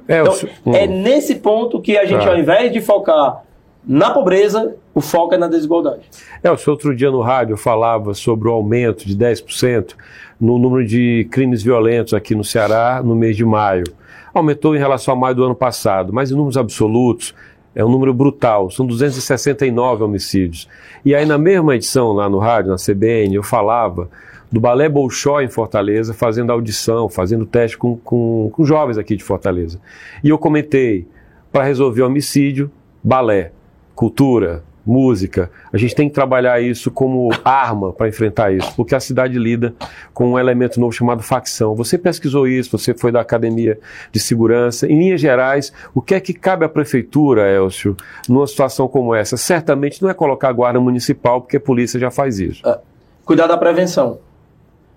É, 0.06 0.20
então, 0.20 0.34
hum. 0.66 0.74
é 0.74 0.86
nesse 0.86 1.36
ponto 1.36 1.80
que 1.80 1.96
a 1.96 2.04
gente, 2.04 2.26
ah. 2.26 2.32
ao 2.32 2.38
invés 2.38 2.72
de 2.72 2.80
focar 2.80 3.42
na 3.86 4.10
pobreza, 4.10 4.76
o 4.94 5.00
foco 5.00 5.34
é 5.34 5.38
na 5.38 5.48
desigualdade. 5.48 6.02
É, 6.42 6.50
o 6.50 6.56
senhor 6.56 6.74
outro 6.74 6.94
dia 6.94 7.10
no 7.10 7.20
rádio 7.20 7.56
falava 7.56 8.14
sobre 8.14 8.48
o 8.48 8.52
aumento 8.52 9.06
de 9.06 9.16
10% 9.16 9.94
no 10.40 10.58
número 10.58 10.86
de 10.86 11.26
crimes 11.30 11.62
violentos 11.62 12.14
aqui 12.14 12.34
no 12.34 12.44
Ceará 12.44 13.02
no 13.02 13.14
mês 13.14 13.36
de 13.36 13.44
maio 13.44 13.84
aumentou 14.32 14.74
em 14.74 14.78
relação 14.78 15.14
a 15.14 15.16
maio 15.16 15.34
do 15.34 15.44
ano 15.44 15.54
passado, 15.54 16.12
mas 16.12 16.30
em 16.30 16.34
números 16.34 16.56
absolutos 16.56 17.34
é 17.74 17.84
um 17.84 17.88
número 17.88 18.12
brutal, 18.12 18.70
são 18.70 18.84
269 18.86 20.02
homicídios. 20.02 20.68
E 21.04 21.14
aí 21.14 21.24
na 21.24 21.38
mesma 21.38 21.76
edição 21.76 22.12
lá 22.12 22.28
no 22.28 22.38
rádio, 22.38 22.70
na 22.70 22.76
CBN, 22.76 23.34
eu 23.34 23.42
falava 23.42 24.10
do 24.50 24.60
Balé 24.60 24.88
Bolshoi 24.88 25.44
em 25.44 25.48
Fortaleza, 25.48 26.12
fazendo 26.12 26.50
audição, 26.50 27.08
fazendo 27.08 27.46
teste 27.46 27.78
com, 27.78 27.96
com, 27.96 28.50
com 28.52 28.64
jovens 28.64 28.98
aqui 28.98 29.14
de 29.14 29.22
Fortaleza. 29.22 29.80
E 30.24 30.28
eu 30.28 30.38
comentei, 30.38 31.06
para 31.52 31.64
resolver 31.64 32.02
homicídio, 32.02 32.70
balé, 33.02 33.52
cultura, 34.00 34.64
música. 34.86 35.50
A 35.70 35.76
gente 35.76 35.94
tem 35.94 36.08
que 36.08 36.14
trabalhar 36.14 36.58
isso 36.58 36.90
como 36.90 37.28
arma 37.44 37.92
para 37.92 38.08
enfrentar 38.08 38.50
isso, 38.50 38.74
porque 38.74 38.94
a 38.94 39.00
cidade 39.00 39.38
lida 39.38 39.74
com 40.14 40.32
um 40.32 40.38
elemento 40.38 40.80
novo 40.80 40.90
chamado 40.90 41.22
facção. 41.22 41.74
Você 41.74 41.98
pesquisou 41.98 42.48
isso, 42.48 42.78
você 42.78 42.94
foi 42.94 43.12
da 43.12 43.20
Academia 43.20 43.78
de 44.10 44.18
Segurança. 44.18 44.86
Em 44.86 44.98
linhas 44.98 45.20
gerais, 45.20 45.70
o 45.94 46.00
que 46.00 46.14
é 46.14 46.20
que 46.20 46.32
cabe 46.32 46.64
à 46.64 46.68
prefeitura, 46.68 47.46
Elcio, 47.46 47.94
numa 48.26 48.46
situação 48.46 48.88
como 48.88 49.14
essa? 49.14 49.36
Certamente 49.36 50.00
não 50.00 50.08
é 50.08 50.14
colocar 50.14 50.48
a 50.48 50.52
guarda 50.52 50.80
municipal, 50.80 51.42
porque 51.42 51.58
a 51.58 51.60
polícia 51.60 52.00
já 52.00 52.10
faz 52.10 52.40
isso. 52.40 52.66
É, 52.66 52.78
cuidar 53.22 53.48
da 53.48 53.58
prevenção. 53.58 54.18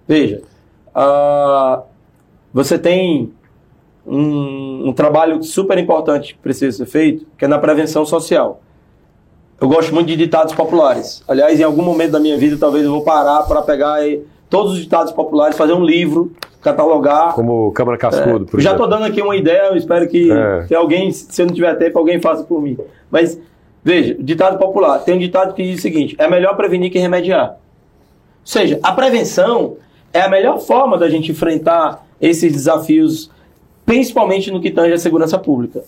Veja, 0.07 0.41
uh, 0.95 1.83
você 2.53 2.79
tem 2.79 3.33
um, 4.07 4.87
um 4.87 4.93
trabalho 4.93 5.43
super 5.43 5.77
importante 5.77 6.35
que 6.35 6.39
precisa 6.39 6.77
ser 6.77 6.85
feito, 6.85 7.27
que 7.37 7.43
é 7.43 7.49
na 7.49 7.59
prevenção 7.59 8.05
social. 8.05 8.61
Eu 9.63 9.69
gosto 9.69 9.93
muito 9.93 10.07
de 10.07 10.17
ditados 10.17 10.53
populares. 10.53 11.23
Aliás, 11.25 11.57
em 11.57 11.63
algum 11.63 11.83
momento 11.83 12.11
da 12.11 12.19
minha 12.19 12.37
vida, 12.37 12.57
talvez 12.59 12.83
eu 12.83 12.91
vou 12.91 13.01
parar 13.01 13.43
para 13.43 13.61
pegar 13.61 14.01
todos 14.49 14.73
os 14.73 14.79
ditados 14.79 15.13
populares, 15.13 15.55
fazer 15.55 15.71
um 15.71 15.85
livro, 15.85 16.33
catalogar. 16.61 17.33
Como 17.33 17.71
Câmara 17.71 17.97
Cascudo, 17.97 18.43
é, 18.43 18.51
por 18.51 18.59
Já 18.59 18.71
estou 18.71 18.89
dando 18.89 19.05
aqui 19.05 19.21
uma 19.21 19.37
ideia, 19.37 19.69
eu 19.69 19.77
espero 19.77 20.05
que 20.09 20.29
é. 20.29 20.65
se 20.67 20.75
alguém, 20.75 21.09
se 21.13 21.41
eu 21.41 21.45
não 21.45 21.53
tiver 21.53 21.73
tempo, 21.75 21.97
alguém 21.97 22.19
faça 22.19 22.43
por 22.43 22.61
mim. 22.61 22.77
Mas, 23.09 23.39
veja, 23.81 24.17
ditado 24.19 24.57
popular. 24.57 24.99
Tem 24.99 25.15
um 25.15 25.17
ditado 25.17 25.53
que 25.53 25.63
diz 25.63 25.79
o 25.79 25.81
seguinte: 25.81 26.13
é 26.19 26.27
melhor 26.27 26.57
prevenir 26.57 26.91
que 26.91 26.99
remediar. 26.99 27.51
Ou 27.51 27.57
seja, 28.43 28.81
a 28.83 28.91
prevenção 28.91 29.77
é 30.11 30.19
a 30.19 30.27
melhor 30.27 30.59
forma 30.59 30.97
da 30.97 31.09
gente 31.09 31.31
enfrentar 31.31 32.05
esses 32.19 32.51
desafios, 32.51 33.31
principalmente 33.85 34.51
no 34.51 34.59
que 34.59 34.71
tange 34.71 34.91
a 34.91 34.97
segurança 34.97 35.39
pública. 35.39 35.85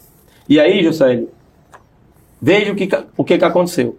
E 0.47 0.61
aí, 0.61 0.81
José, 0.81 1.23
Veja 2.45 2.71
o 2.71 2.75
que, 2.75 2.87
o 3.17 3.23
que, 3.23 3.39
que 3.39 3.43
aconteceu. 3.43 3.97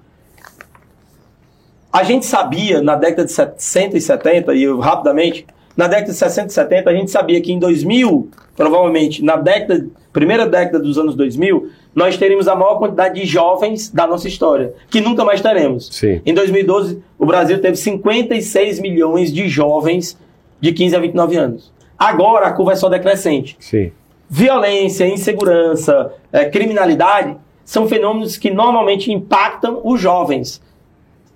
A 1.92 2.04
gente 2.04 2.24
sabia 2.24 2.80
na 2.80 2.94
década 2.94 3.24
de 3.24 3.32
60 3.32 3.96
e 3.96 4.00
70, 4.00 4.54
e 4.54 4.62
eu 4.62 4.78
rapidamente, 4.78 5.44
na 5.76 5.88
década 5.88 6.12
de 6.12 6.16
60 6.16 6.46
e 6.46 6.52
70, 6.52 6.90
a 6.90 6.94
gente 6.94 7.10
sabia 7.10 7.40
que 7.40 7.52
em 7.52 7.58
2000, 7.58 8.30
provavelmente 8.56 9.24
na 9.24 9.34
década, 9.34 9.88
primeira 10.12 10.46
década 10.46 10.78
dos 10.78 10.96
anos 10.96 11.16
2000, 11.16 11.70
nós 11.92 12.16
teríamos 12.16 12.46
a 12.46 12.54
maior 12.54 12.78
quantidade 12.78 13.20
de 13.20 13.26
jovens 13.26 13.90
da 13.90 14.06
nossa 14.06 14.28
história, 14.28 14.72
que 14.88 15.00
nunca 15.00 15.24
mais 15.24 15.40
teremos. 15.40 15.88
Sim. 15.90 16.22
Em 16.24 16.32
2012, 16.32 17.02
o 17.18 17.26
Brasil 17.26 17.60
teve 17.60 17.76
56 17.76 18.78
milhões 18.78 19.32
de 19.32 19.48
jovens 19.48 20.16
de 20.60 20.72
15 20.72 20.94
a 20.94 21.00
29 21.00 21.36
anos. 21.36 21.72
Agora 21.98 22.46
a 22.46 22.52
curva 22.52 22.74
é 22.74 22.76
só 22.76 22.88
decrescente. 22.88 23.56
Sim. 23.58 23.90
Violência, 24.30 25.04
insegurança, 25.04 26.12
é, 26.32 26.44
criminalidade 26.44 27.36
são 27.66 27.86
fenômenos 27.86 28.38
que 28.38 28.50
normalmente 28.50 29.12
impactam 29.12 29.82
os 29.84 30.00
jovens. 30.00 30.62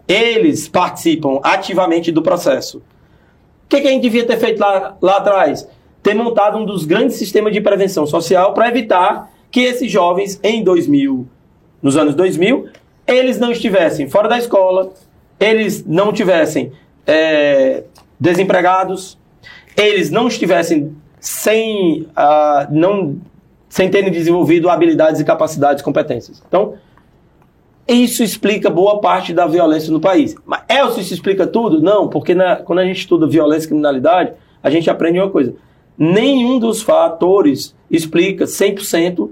Eles 0.09 0.67
participam 0.67 1.41
ativamente 1.43 2.11
do 2.11 2.23
processo. 2.23 2.79
O 2.79 2.83
que, 3.69 3.83
que 3.83 3.89
a 3.89 3.91
gente 3.91 4.03
devia 4.03 4.27
ter 4.27 4.39
feito 4.39 4.59
lá, 4.59 4.97
lá 5.03 5.19
atrás? 5.19 5.69
ter 6.03 6.15
montado 6.15 6.57
um 6.59 6.65
dos 6.65 6.85
grandes 6.85 7.17
sistemas 7.17 7.53
de 7.53 7.61
prevenção 7.61 8.07
social 8.07 8.55
para 8.55 8.69
evitar 8.69 9.31
que 9.51 9.61
esses 9.61 9.91
jovens 9.91 10.41
em 10.43 10.63
2000, 10.63 11.27
nos 11.83 11.97
anos 11.97 12.15
2000, 12.15 12.69
eles 13.07 13.39
não 13.39 13.51
estivessem 13.51 14.09
fora 14.09 14.29
da 14.29 14.39
escola, 14.39 14.93
eles 15.39 15.85
não 15.85 16.13
tivessem 16.13 16.73
é, 17.07 17.85
desempregados, 18.19 19.19
eles 19.77 20.11
não 20.11 20.29
estivessem 20.29 20.95
sem, 21.19 22.03
uh, 22.03 22.67
não, 22.71 23.19
sem 23.71 23.89
terem 23.89 24.11
desenvolvido 24.11 24.69
habilidades 24.69 25.21
e 25.21 25.25
capacidades, 25.25 25.83
competências. 25.83 26.43
Então, 26.47 26.75
isso 27.89 28.23
explica 28.23 28.69
boa 28.69 29.01
parte 29.01 29.33
da 29.33 29.47
violência 29.47 29.93
no 29.93 30.01
país. 30.01 30.35
Mas 30.45 30.63
é, 30.69 30.85
isso 30.85 31.15
explica 31.15 31.47
tudo? 31.47 31.81
Não, 31.81 32.09
porque 32.09 32.35
na, 32.35 32.57
quando 32.57 32.81
a 32.81 32.85
gente 32.85 32.99
estuda 32.99 33.29
violência 33.29 33.67
e 33.67 33.69
criminalidade, 33.69 34.33
a 34.61 34.69
gente 34.69 34.91
aprende 34.91 35.21
uma 35.21 35.31
coisa. 35.31 35.55
Nenhum 35.97 36.59
dos 36.59 36.83
fatores 36.83 37.75
explica 37.89 38.45
100% 38.45 39.31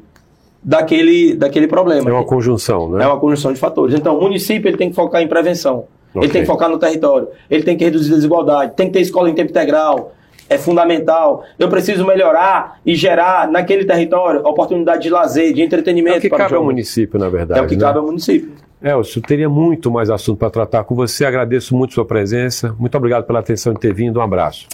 daquele, 0.62 1.34
daquele 1.34 1.66
problema. 1.66 2.08
É 2.08 2.12
uma 2.12 2.24
conjunção, 2.24 2.90
né? 2.90 3.04
É 3.04 3.06
uma 3.08 3.18
conjunção 3.18 3.52
de 3.52 3.58
fatores. 3.58 3.94
Então, 3.94 4.16
o 4.16 4.20
município 4.20 4.68
ele 4.68 4.76
tem 4.76 4.88
que 4.88 4.94
focar 4.94 5.20
em 5.20 5.26
prevenção. 5.26 5.86
Okay. 6.10 6.22
Ele 6.22 6.32
tem 6.32 6.42
que 6.42 6.46
focar 6.46 6.68
no 6.68 6.78
território. 6.78 7.28
Ele 7.50 7.64
tem 7.64 7.76
que 7.76 7.84
reduzir 7.84 8.12
a 8.12 8.16
desigualdade. 8.16 8.74
Tem 8.76 8.86
que 8.86 8.92
ter 8.92 9.00
escola 9.00 9.28
em 9.28 9.34
tempo 9.34 9.50
integral. 9.50 10.12
É 10.48 10.56
fundamental. 10.56 11.44
Eu 11.58 11.68
preciso 11.68 12.06
melhorar 12.06 12.80
e 12.84 12.94
gerar 12.94 13.50
naquele 13.50 13.84
território 13.84 14.40
oportunidade 14.46 15.02
de 15.02 15.10
lazer, 15.10 15.52
de 15.52 15.62
entretenimento. 15.62 16.16
É 16.16 16.18
o 16.18 16.22
que 16.22 16.30
cabe 16.30 16.54
ao 16.54 16.64
município, 16.64 17.18
na 17.18 17.28
verdade. 17.28 17.60
É 17.60 17.62
o 17.62 17.66
que 17.66 17.76
né? 17.76 17.80
cabe 17.80 17.98
ao 17.98 18.04
município. 18.04 18.52
Elcio, 18.82 19.20
teria 19.20 19.48
muito 19.48 19.90
mais 19.90 20.08
assunto 20.08 20.38
para 20.38 20.50
tratar 20.50 20.84
com 20.84 20.94
você. 20.94 21.24
Agradeço 21.24 21.76
muito 21.76 21.94
sua 21.94 22.04
presença. 22.04 22.74
Muito 22.78 22.96
obrigado 22.96 23.24
pela 23.24 23.40
atenção 23.40 23.74
de 23.74 23.80
ter 23.80 23.92
vindo. 23.92 24.18
Um 24.20 24.22
abraço. 24.22 24.66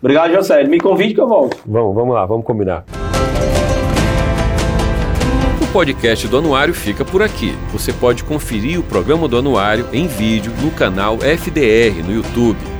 Obrigado, 0.00 0.32
José. 0.32 0.64
Me 0.64 0.80
convide 0.80 1.14
que 1.14 1.20
eu 1.20 1.28
volto. 1.28 1.58
Vamos, 1.66 1.94
vamos 1.94 2.14
lá, 2.14 2.24
vamos 2.24 2.44
combinar. 2.44 2.84
O 5.62 5.72
podcast 5.72 6.26
do 6.26 6.38
Anuário 6.38 6.74
fica 6.74 7.04
por 7.04 7.22
aqui. 7.22 7.54
Você 7.72 7.92
pode 7.92 8.24
conferir 8.24 8.80
o 8.80 8.82
programa 8.82 9.28
do 9.28 9.36
Anuário 9.36 9.86
em 9.92 10.06
vídeo 10.06 10.52
no 10.62 10.70
canal 10.70 11.18
FDR 11.18 12.02
no 12.04 12.14
YouTube. 12.14 12.79